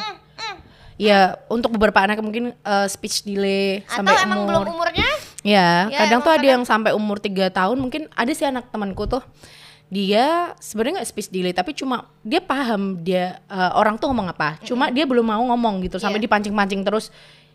Ya, 0.98 1.38
untuk 1.46 1.70
beberapa 1.70 2.02
anak 2.02 2.18
mungkin 2.18 2.58
eh, 2.58 2.86
speech 2.90 3.22
delay 3.22 3.86
atau 3.86 4.02
sampai 4.02 4.18
emang 4.18 4.42
umur. 4.42 4.50
belum 4.50 4.62
umurnya 4.74 5.06
Ya, 5.40 5.86
Ya, 5.86 5.98
kadang 5.98 6.20
tuh 6.20 6.28
ada 6.28 6.38
kadang- 6.38 6.50
yang 6.50 6.62
sampai 6.64 6.90
umur 6.92 7.16
3 7.16 7.46
tahun 7.48 7.78
mungkin 7.78 8.10
ada 8.12 8.30
sih 8.30 8.42
anak 8.42 8.68
temanku 8.68 9.06
tuh. 9.06 9.22
Dia 9.88 10.52
sebenarnya 10.58 11.00
nggak 11.00 11.08
speech 11.08 11.30
delay 11.30 11.50
tapi 11.50 11.72
cuma 11.72 12.04
dia 12.20 12.38
paham 12.38 12.98
dia 12.98 13.40
eh, 13.46 13.70
orang 13.72 13.96
tuh 13.96 14.10
ngomong 14.10 14.28
apa. 14.28 14.60
Cuma 14.60 14.90
dia 14.90 15.02
belum 15.02 15.24
mau 15.24 15.40
ngomong 15.46 15.80
gitu 15.80 15.96
sampai 15.96 16.18
Iya. 16.18 16.26
dipancing-pancing 16.26 16.82
terus. 16.82 17.08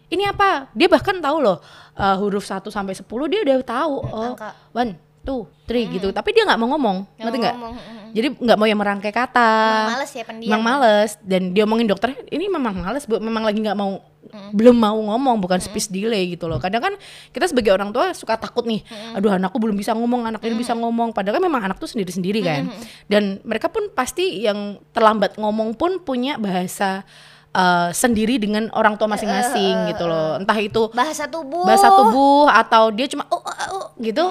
Ini 0.06 0.30
apa? 0.30 0.69
Dia 0.72 0.88
bahkan 0.88 1.17
tahu 1.17 1.38
loh 1.39 1.58
eh, 1.93 2.15
huruf 2.15 2.41
1 2.41 2.67
sampai 2.67 2.93
10 2.93 3.06
dia 3.28 3.43
udah 3.43 3.56
tahu. 3.62 3.96
Oh 4.02 4.34
angka. 4.34 4.50
one 4.72 4.98
two 5.24 5.48
three 5.66 5.88
gitu. 5.88 6.12
Tapi 6.12 6.30
dia 6.36 6.44
nggak 6.44 6.60
mau 6.60 6.70
ngomong 6.76 6.98
Nggak 7.04 7.24
ngerti 7.24 7.38
mau 7.40 7.44
nggak? 7.44 7.56
ngomong, 7.56 7.74
jadi 8.14 8.28
nggak 8.36 8.58
mau 8.60 8.68
yang 8.68 8.80
merangkai 8.80 9.14
kata. 9.16 9.52
Emang 9.56 9.92
males 9.98 10.12
ya 10.12 10.24
pendiam. 10.28 10.50
Memang 10.52 10.64
males. 10.64 11.12
Dan 11.24 11.42
dia 11.56 11.64
omongin 11.64 11.88
dokter 11.88 12.14
ini 12.30 12.46
memang 12.52 12.76
males 12.84 13.08
bu. 13.08 13.18
Memang 13.18 13.44
lagi 13.48 13.60
nggak 13.64 13.80
mau 13.80 14.04
belum 14.34 14.74
mau 14.74 14.98
ngomong 14.98 15.38
bukan 15.44 15.60
speech 15.62 15.90
delay 15.90 16.34
gitu 16.34 16.48
loh. 16.48 16.58
Kadang 16.58 16.82
kan 16.82 16.94
kita 17.32 17.50
sebagai 17.50 17.72
orang 17.74 17.92
tua 17.94 18.16
suka 18.16 18.40
takut 18.40 18.66
nih 18.66 18.82
aduh 19.14 19.36
anakku 19.36 19.60
belum 19.60 19.76
bisa 19.78 19.94
ngomong 19.94 20.28
anak 20.30 20.42
ini 20.44 20.56
bisa 20.60 20.76
ngomong. 20.76 21.16
Padahal 21.16 21.40
kan 21.40 21.44
memang 21.44 21.62
anak 21.66 21.78
tuh 21.80 21.90
sendiri 21.90 22.12
sendiri 22.12 22.40
kan 22.44 22.70
dan 23.08 23.40
mereka 23.48 23.70
pun 23.72 23.90
pasti 23.92 24.44
yang 24.44 24.80
terlambat 24.92 25.40
ngomong 25.40 25.76
pun 25.78 26.02
punya 26.02 26.40
bahasa 26.40 27.06
eh, 27.54 27.89
sendiri 27.94 28.42
dengan 28.42 28.68
orang 28.74 28.98
tua 28.98 29.08
masing-masing 29.08 29.94
gitu 29.94 30.04
loh. 30.10 30.42
entah 30.42 30.58
itu 30.58 30.89
bahasa 30.92 31.30
tubuh. 31.30 31.63
bahasa 31.63 31.88
tubuh 31.94 32.50
atau 32.50 32.89
dia 32.89 33.06
cuma 33.08 33.24
oh, 33.30 33.39
oh, 33.39 33.58
oh, 33.78 33.86
gitu. 34.02 34.26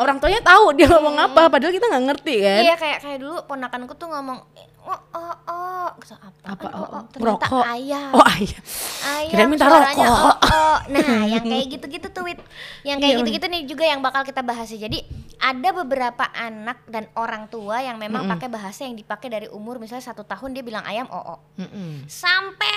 Orang 0.00 0.16
tuanya 0.18 0.40
tahu 0.40 0.72
dia 0.72 0.88
ngomong 0.88 1.16
apa 1.20 1.52
padahal 1.52 1.72
kita 1.72 1.86
nggak 1.92 2.04
ngerti 2.08 2.34
kan. 2.40 2.60
Iya 2.64 2.74
kayak 2.80 2.98
kayak 3.04 3.18
dulu 3.20 3.36
ponakanku 3.44 3.92
tuh 3.94 4.08
ngomong 4.08 4.40
oh 4.82 5.00
oh 5.14 5.34
oh 5.46 5.86
gitu, 5.98 6.14
apa 6.18 6.38
Apa, 6.42 6.66
oh, 6.74 6.86
oh, 6.90 7.02
ternyata 7.10 7.46
rokok. 7.46 7.62
ayam 7.64 8.10
oh 8.12 8.24
ayah 8.34 8.60
ayam 9.06 9.30
Kirain 9.30 9.48
minta 9.48 9.66
rokok. 9.66 10.02
oh, 10.02 10.36
oh. 10.42 10.76
nah 10.92 11.22
yang 11.24 11.44
kayak 11.44 11.66
gitu-gitu 11.70 12.06
tuh 12.10 12.22
Wit 12.26 12.38
yang 12.82 12.98
kayak 12.98 13.14
Iya. 13.14 13.20
gitu-gitu 13.22 13.46
nih 13.46 13.62
juga 13.64 13.84
yang 13.86 14.00
bakal 14.00 14.22
kita 14.22 14.42
bahas 14.42 14.66
ya 14.68 14.86
jadi 14.86 14.98
ada 15.38 15.68
beberapa 15.74 16.22
anak 16.30 16.86
dan 16.86 17.10
orang 17.14 17.46
tua 17.46 17.82
yang 17.82 17.98
memang 17.98 18.26
pakai 18.28 18.46
bahasa 18.46 18.86
yang 18.86 18.94
dipakai 18.94 19.26
dari 19.26 19.48
umur 19.50 19.78
misalnya 19.78 20.02
satu 20.04 20.22
tahun 20.22 20.54
dia 20.54 20.62
bilang 20.62 20.82
ayam 20.82 21.06
oh, 21.10 21.34
oh. 21.34 21.38
Mm-mm. 21.58 22.06
sampai 22.06 22.74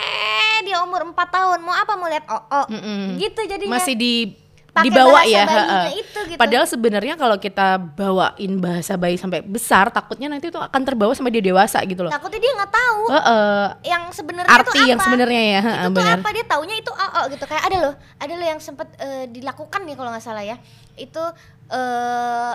dia 0.64 0.82
umur 0.82 1.06
4 1.06 1.18
tahun 1.30 1.60
mau 1.62 1.74
apa 1.74 1.94
mau 1.94 2.10
lihat 2.10 2.26
oh, 2.26 2.42
oh. 2.42 2.66
Mm-mm. 2.70 3.18
gitu 3.18 3.42
jadinya 3.46 3.78
masih 3.78 3.94
di 3.94 4.45
Dibawa 4.84 5.24
ya 5.24 5.48
itu 5.88 6.20
gitu. 6.28 6.36
padahal 6.36 6.68
sebenarnya 6.68 7.16
kalau 7.16 7.40
kita 7.40 7.80
bawain 7.80 8.60
bahasa 8.60 9.00
bayi 9.00 9.16
sampai 9.16 9.40
besar 9.40 9.88
takutnya 9.88 10.28
nanti 10.28 10.52
itu 10.52 10.60
akan 10.60 10.82
terbawa 10.84 11.16
sampai 11.16 11.32
dia 11.32 11.44
dewasa 11.48 11.80
gitu 11.88 12.04
loh 12.04 12.12
takutnya 12.12 12.44
dia 12.44 12.52
nggak 12.60 12.72
tahu 12.76 13.02
Heeh. 13.08 13.64
yang 13.88 14.04
sebenarnya 14.12 14.52
itu 14.52 14.60
arti 14.68 14.80
yang 14.84 15.00
apa. 15.00 15.06
sebenarnya 15.08 15.42
ya 15.48 15.60
heeh, 15.64 15.76
itu 15.80 15.88
tuh 15.88 15.96
benar 15.96 16.20
apa 16.20 16.30
dia 16.36 16.46
taunya 16.50 16.76
itu 16.76 16.92
oh, 16.92 17.12
oh, 17.16 17.24
gitu 17.32 17.46
kayak 17.48 17.64
ada 17.72 17.78
loh 17.88 17.96
ada 18.20 18.34
loh 18.36 18.48
yang 18.52 18.60
sempet 18.60 18.88
eh, 19.00 19.24
dilakukan 19.32 19.82
ya 19.88 19.96
kalau 19.96 20.10
nggak 20.12 20.26
salah 20.28 20.44
ya 20.44 20.60
itu 21.00 21.24
eh 21.72 22.54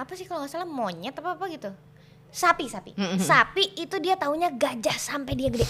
apa 0.00 0.12
sih 0.16 0.24
kalau 0.24 0.40
nggak 0.40 0.52
salah 0.56 0.64
monyet 0.64 1.12
apa 1.12 1.36
apa 1.36 1.44
gitu 1.52 1.68
sapi 2.32 2.72
sapi 2.72 2.96
Mm-mm. 2.96 3.20
sapi 3.20 3.76
itu 3.76 4.00
dia 4.00 4.16
taunya 4.16 4.48
gajah 4.48 4.96
sampai 4.96 5.36
dia 5.36 5.52
gede 5.52 5.66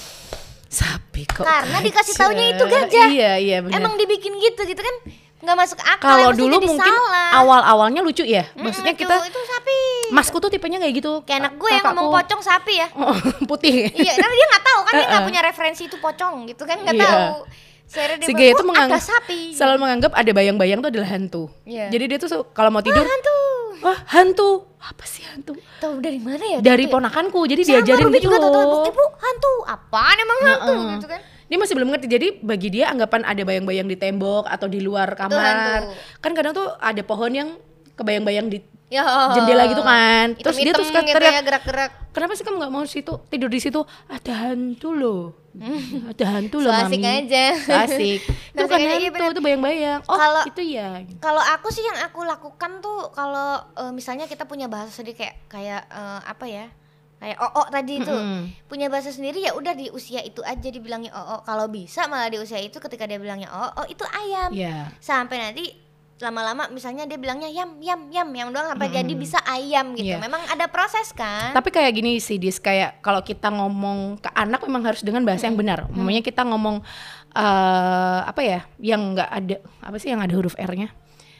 sapi 0.70 1.26
kok 1.26 1.42
Karena 1.42 1.83
dikasih 1.83 2.14
gajah? 2.14 2.22
taunya 2.31 2.46
itu 2.55 2.64
gajah. 2.68 3.07
iya 3.11 3.33
iya 3.42 3.57
emang 3.59 3.98
dibikin 3.98 4.38
gitu 4.38 4.62
gitu 4.70 4.79
kan 4.79 4.96
nggak 5.40 5.57
masuk 5.57 5.81
akal 5.81 6.05
kalau 6.07 6.31
dulu 6.31 6.53
jadi 6.55 6.68
mungkin 6.68 6.94
awal 7.33 7.61
awalnya 7.62 8.00
lucu 8.00 8.22
ya. 8.22 8.44
Mm-mm, 8.50 8.61
maksudnya 8.61 8.92
kita 8.92 9.16
itu 9.24 9.40
sapi. 9.40 9.79
Masku 10.12 10.37
tuh 10.37 10.48
tipenya 10.48 10.76
kayak 10.76 10.94
gitu. 10.94 11.24
Kayak 11.24 11.38
anak 11.40 11.53
gue 11.57 11.68
yang 11.70 11.85
ngomong 11.90 12.12
pocong 12.12 12.40
sapi 12.40 12.74
ya. 12.76 12.88
Oh, 12.92 13.16
putih. 13.50 13.88
Iya 13.88 14.12
tapi 14.14 14.35
dia 14.35 14.46
nggak 14.48 14.64
tahu 14.64 14.81
kan 14.83 14.92
dia 14.92 15.07
nggak 15.07 15.24
punya 15.29 15.40
referensi 15.42 15.83
itu 15.85 15.96
pocong 15.96 16.44
gitu 16.46 16.62
kan 16.62 16.76
nggak 16.79 16.92
Iya. 16.92 17.05
tahu. 17.07 17.48
Si 17.90 18.31
Gaya 18.31 18.55
itu 18.55 18.62
menganggap 18.62 18.62
menganggap 18.62 19.03
sapi. 19.03 19.50
selalu 19.50 19.79
menganggap 19.81 20.12
ada 20.14 20.31
bayang-bayang 20.31 20.79
tuh 20.79 20.90
adalah 20.90 21.09
hantu. 21.09 21.42
Iya. 21.64 21.90
jadi 21.90 22.05
dia 22.07 22.18
tuh 22.20 22.46
kalau 22.53 22.70
mau 22.70 22.81
tidur 22.81 23.03
hantu. 23.03 23.38
Wah 23.81 23.96
hantu? 24.07 24.68
Apa 24.79 25.05
sih 25.05 25.24
hantu? 25.24 25.57
Tahu 25.81 25.98
dari 25.98 26.20
mana 26.20 26.44
ya? 26.44 26.59
Dari 26.61 26.85
ponakanku 26.87 27.48
jadi 27.48 27.64
Sama, 27.64 27.81
diajarin 27.81 28.05
Ruby 28.07 28.14
gitu 28.14 28.29
juga 28.29 28.38
tahu 28.38 28.53
loh 28.53 28.85
ibu 28.87 29.05
hantu. 29.16 29.53
Apaan 29.66 30.16
emang 30.16 30.38
hantu? 30.44 30.70
Heeh. 30.70 30.92
gitu 30.94 31.07
kan 31.09 31.20
dia 31.50 31.58
masih 31.58 31.74
belum 31.74 31.90
ngerti. 31.90 32.06
Jadi 32.06 32.28
bagi 32.40 32.70
dia 32.70 32.88
anggapan 32.88 33.26
ada 33.26 33.42
bayang-bayang 33.42 33.84
di 33.84 33.94
tembok 33.94 34.46
atau 34.46 34.64
di 34.64 34.78
luar 34.78 35.12
kamar 35.12 35.90
kan 36.16 36.30
kadang 36.30 36.54
tuh 36.54 36.70
ada 36.78 37.02
pohon 37.02 37.28
yang 37.28 37.48
kebayang-bayang 37.92 38.46
di 38.46 38.58
ya 38.86 39.02
jendela 39.32 39.66
gitu 39.66 39.82
kan. 39.82 40.34
terus 40.34 40.56
dia 40.56 40.72
tuh 40.72 40.82
suka 40.82 41.02
gitu 41.02 41.14
teriak 41.14 41.32
ya 41.32 41.42
gerak-gerak. 41.42 41.90
Kenapa 42.10 42.34
sih 42.34 42.42
kamu 42.42 42.56
nggak 42.56 42.72
mau 42.72 42.82
situ 42.84 43.12
tidur 43.26 43.46
di 43.46 43.58
situ? 43.58 43.82
Ada 44.06 44.48
hantu 44.48 44.90
loh. 44.90 45.22
Ada 46.06 46.24
hantu 46.32 46.58
loh 46.58 46.70
So 46.70 46.78
asik 46.80 46.98
mami. 46.98 47.26
aja. 47.26 47.44
So 47.56 47.70
asik. 47.76 48.18
Itu 48.50 48.66
kan 48.66 48.78
iya 48.78 48.94
hantu 48.96 49.10
bener. 49.12 49.30
itu 49.30 49.42
bayang-bayang. 49.42 50.00
Oh 50.06 50.14
Kalau- 50.14 50.42
itu 50.44 50.62
ya 50.64 51.02
Kalau 51.18 51.42
aku 51.44 51.70
sih 51.70 51.82
yang 51.82 51.98
aku 52.00 52.22
lakukan 52.22 52.78
tuh 52.78 53.10
kalau 53.10 53.58
eh, 53.76 53.90
misalnya 53.90 54.26
kita 54.26 54.42
punya 54.44 54.66
bahasa 54.66 54.90
sendiri 54.90 55.14
kayak 55.16 55.36
kayak 55.46 55.82
eh, 55.86 56.20
apa 56.24 56.44
ya? 56.46 56.66
Kayak 57.20 57.37
oo 57.37 57.62
tadi 57.68 58.00
itu. 58.00 58.16
Mm-mm. 58.16 58.42
Punya 58.64 58.88
bahasa 58.88 59.12
sendiri 59.12 59.44
ya 59.44 59.52
udah 59.52 59.76
di 59.76 59.92
usia 59.92 60.24
itu 60.24 60.40
aja 60.40 60.68
dibilangnya 60.72 61.12
oo. 61.12 61.37
Kalau 61.44 61.68
bisa 61.68 62.09
malah 62.09 62.33
di 62.33 62.40
usia 62.40 62.56
itu 62.56 62.80
ketika 62.80 63.04
dia 63.04 63.20
bilangnya 63.20 63.52
oo, 63.52 63.83
itu 63.92 64.00
ayam. 64.09 64.50
ya 64.56 64.88
Sampai 65.04 65.37
nanti 65.37 65.90
lama-lama 66.20 66.68
misalnya 66.68 67.09
dia 67.09 67.16
bilangnya 67.16 67.48
yam 67.48 67.80
yam 67.80 68.12
yam 68.12 68.28
yam 68.28 68.48
doang 68.52 68.68
sampai 68.76 68.92
jadi 68.92 69.12
bisa 69.16 69.40
ayam 69.48 69.96
gitu. 69.96 70.16
Iya. 70.16 70.20
Memang 70.20 70.44
ada 70.52 70.68
proses 70.68 71.12
kan? 71.16 71.56
Tapi 71.56 71.72
kayak 71.72 71.96
gini 71.96 72.20
sih, 72.20 72.37
Dis, 72.37 72.61
kayak 72.61 73.00
kalau 73.00 73.24
kita 73.24 73.48
ngomong 73.48 74.20
ke 74.20 74.28
anak 74.37 74.61
memang 74.64 74.85
harus 74.85 75.00
dengan 75.00 75.24
bahasa 75.24 75.48
yang 75.48 75.56
benar. 75.56 75.88
Namanya 75.88 76.20
kita 76.20 76.44
ngomong 76.44 76.85
eh 77.37 78.20
apa 78.24 78.40
ya, 78.44 78.61
yang 78.80 79.16
nggak 79.16 79.30
ada 79.33 79.56
apa 79.80 79.96
sih 79.96 80.12
yang 80.12 80.20
ada 80.20 80.33
huruf 80.37 80.56
R-nya. 80.61 80.92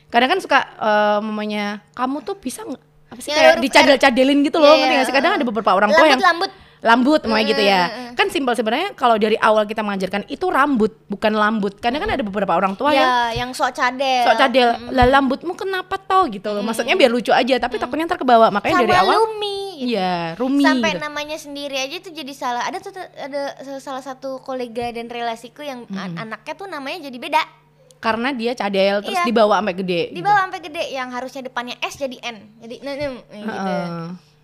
Kadang 0.09 0.29
kan 0.33 0.41
suka 0.41 0.59
eh 0.65 1.21
mamanya 1.21 1.85
kamu 1.93 2.25
tuh 2.25 2.41
bisa 2.41 2.65
nggak 2.65 2.85
apa 3.11 3.19
sih 3.19 3.29
Yang 3.29 3.37
ada 3.37 3.49
kayak 3.49 3.61
dicadel-cadelin 3.61 4.39
gitu 4.43 4.59
loh, 4.59 4.73
Iya, 4.73 4.83
ngerti 4.87 5.05
sih? 5.05 5.15
Kadang 5.15 5.33
ada 5.35 5.45
beberapa 5.45 5.71
orang 5.71 5.91
tua 5.91 6.07
yang 6.07 6.23
lambut 6.23 6.51
lambut. 6.81 7.21
namanya 7.21 7.45
gitu 7.45 7.61
ya. 7.61 7.81
Mm, 7.87 8.13
Kan 8.17 8.27
simpel 8.29 8.55
sebenarnya 8.55 8.95
kalau 8.95 9.15
dari 9.15 9.37
awal 9.37 9.65
kita 9.65 9.81
mengajarkan 9.81 10.25
itu 10.27 10.47
rambut, 10.47 10.97
bukan 11.07 11.29
lambut. 11.31 11.77
Karena 11.77 12.01
kan 12.01 12.09
ada 12.09 12.23
beberapa 12.23 12.55
orang 12.55 12.73
tua 12.73 12.89
yang 12.91 13.05
Ya, 13.05 13.45
yang 13.45 13.51
sok 13.53 13.75
cadel. 13.75 14.25
sok 14.25 14.37
cadel, 14.39 14.69
lah 14.89 15.07
lambutmu 15.07 15.53
kenapa 15.53 15.99
toh 15.99 16.25
gitu 16.27 16.49
loh. 16.49 16.63
Maksudnya 16.63 16.97
biar 16.97 17.11
lucu 17.11 17.29
aja, 17.31 17.59
tapi 17.59 17.77
takutnya 17.77 18.09
ntar 18.09 18.17
kebawa. 18.17 18.49
Makanya 18.49 18.75
Sama 18.75 18.85
dari 18.87 18.97
awal 18.97 19.17
Lumi. 19.19 19.61
gitu. 19.77 19.93
Iya, 19.93 20.13
Rumi 20.37 20.61
sampai 20.63 20.91
gitu. 20.93 21.01
namanya 21.03 21.37
sendiri 21.37 21.77
aja 21.79 21.95
itu 21.97 22.11
jadi 22.11 22.33
salah 22.33 22.65
ada 22.65 22.79
tuh 22.79 22.93
ada 22.97 23.43
salah 23.77 24.01
satu 24.01 24.41
kolega 24.41 24.89
dan 24.89 25.05
relasiku 25.07 25.61
yang 25.61 25.85
an- 25.91 26.17
anaknya 26.19 26.53
tuh 26.55 26.65
namanya 26.65 27.01
jadi 27.03 27.17
beda 27.19 27.41
karena 28.01 28.33
dia 28.33 28.57
cadel 28.57 29.05
terus 29.05 29.21
Iya. 29.21 29.29
dibawa 29.29 29.61
sampai 29.61 29.77
gede. 29.77 30.01
di 30.11 30.21
bawah 30.25 30.41
sampai 30.49 30.61
gede 30.65 30.85
yang 30.91 31.09
harusnya 31.13 31.43
depannya 31.45 31.77
S 31.85 32.01
jadi 32.01 32.17
N 32.25 32.37
jadi 32.59 32.77
nah, 32.81 32.95
gitu 32.97 33.13
Heeh. 33.45 33.87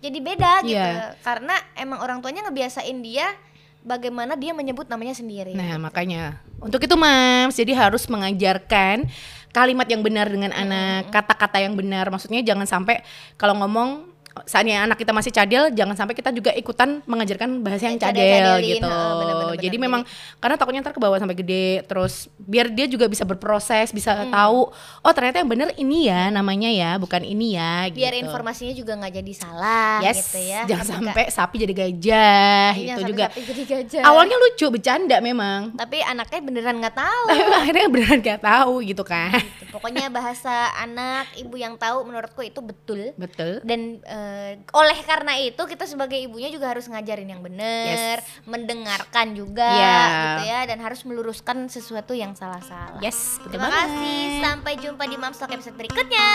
jadi 0.05 0.17
beda 0.21 0.51
gitu 0.61 0.77
Iya. 0.77 1.17
karena 1.25 1.55
emang 1.73 1.99
orang 1.99 2.21
tuanya 2.21 2.45
ngebiasain 2.45 3.01
dia 3.01 3.33
bagaimana 3.81 4.37
dia 4.37 4.53
menyebut 4.53 4.85
namanya 4.85 5.17
sendiri 5.17 5.57
Nah, 5.57 5.81
makanya 5.81 6.37
untuk 6.57 6.81
itu 6.81 6.93
Mams, 6.93 7.53
jadi 7.53 7.73
harus 7.77 8.05
mengajarkan 8.09 9.05
kalimat 9.53 9.85
yang 9.89 10.01
benar 10.05 10.29
dengan 10.29 10.53
anak, 10.53 11.09
kata-kata 11.09 11.61
yang 11.61 11.73
benar. 11.73 12.09
Maksudnya 12.09 12.41
jangan 12.41 12.65
sampai 12.65 13.01
kalau 13.37 13.57
ngomong 13.61 14.09
saatnya 14.43 14.83
anak 14.83 14.97
kita 14.97 15.09
masih 15.09 15.31
cadel, 15.31 15.71
jangan 15.71 15.95
sampai 15.95 16.13
kita 16.13 16.29
juga 16.29 16.51
ikutan 16.51 16.99
mengajarkan 17.03 17.59
bahasa 17.59 17.87
yang 17.87 17.97
cadel 17.97 18.59
gitu. 18.59 18.83
heeh, 18.83 19.11
bener-bener, 19.15 19.55
jadi 19.57 19.71
bener. 19.71 19.85
memang 19.87 20.01
karena 20.37 20.55
takutnya 20.55 20.81
ntar 20.81 20.91
ke 20.91 20.99
bawah 20.99 21.15
sampai 21.15 21.33
gede, 21.35 21.67
terus 21.83 22.13
biar 22.37 22.67
dia 22.67 22.85
juga 22.85 23.05
bisa 23.05 23.23
berproses, 23.23 23.89
bisa 23.89 24.13
Hmm. 24.13 24.29
tahu, 24.29 24.59
oh 24.99 25.11
ternyata 25.11 25.37
yang 25.37 25.47
benar 25.47 25.69
ini 25.73 26.05
ya 26.05 26.27
namanya 26.27 26.67
ya, 26.67 26.91
bukan 26.95 27.21
ini 27.21 27.53
ya. 27.53 27.87
biar 27.89 28.11
gitu. 28.11 28.25
informasinya 28.25 28.73
juga 28.73 28.93
nggak 28.95 29.13
jadi 29.15 29.33
salah 29.33 29.99
Yes, 29.99 30.17
gitu 30.25 30.39
ya 30.43 30.61
jangan 30.65 30.83
Ketika- 30.83 30.93
sampai 31.07 31.25
sapi 31.29 31.55
jadi 31.59 31.73
gajah, 31.75 32.69
Iya, 32.73 32.93
itu 32.93 33.01
juga. 33.07 33.25
sapi 33.27 33.41
jadi 33.43 33.63
gajah 33.65 34.01
Awalnya 34.03 34.35
lucu, 34.37 34.65
bercanda 34.67 35.17
memang. 35.19 35.71
tapi 35.73 35.97
anaknya 35.99 36.39
beneran 36.41 36.75
nggak 36.77 36.95
tahu 36.95 37.25
Tapi 37.27 37.41
akhirnya 37.63 37.87
beneran 37.87 38.19
gak 38.19 38.41
tahu 38.41 38.73
gitu 38.81 39.03
kan. 39.03 39.31
Gitu. 39.37 39.69
pokoknya 39.69 40.07
bahasa 40.07 40.49
anak 40.75 41.27
ibu 41.35 41.53
yang 41.53 41.75
tahu 41.75 42.01
menurutku 42.01 42.41
itu 42.41 42.59
betul 42.59 43.13
Betul. 43.13 43.59
dan 43.61 43.99
eh, 44.27 44.59
oleh 44.71 44.99
karena 45.01 45.33
itu 45.37 45.63
kita 45.63 45.83
sebagai 45.83 46.17
ibunya 46.17 46.47
juga 46.47 46.67
harus 46.67 46.85
ngajarin 46.85 47.29
yang 47.29 47.39
benar, 47.39 48.19
mendengarkan 48.43 49.31
juga 49.31 49.63
Iya. 49.65 49.97
gitu 50.35 50.43
ya 50.45 50.59
dan 50.65 50.79
harus 50.79 51.01
meluruskan 51.01 51.67
sesuatu 51.67 52.11
yang 52.11 52.33
salah-salah. 52.33 52.99
Yes, 52.99 53.39
betul 53.39 53.55
Terima 53.55 53.71
banget. 53.71 53.87
kasih. 53.87 54.21
Sampai 54.43 54.73
jumpa 54.75 55.03
di 55.05 55.15
Mamstock 55.15 55.49
episode 55.49 55.75
berikutnya. 55.75 56.27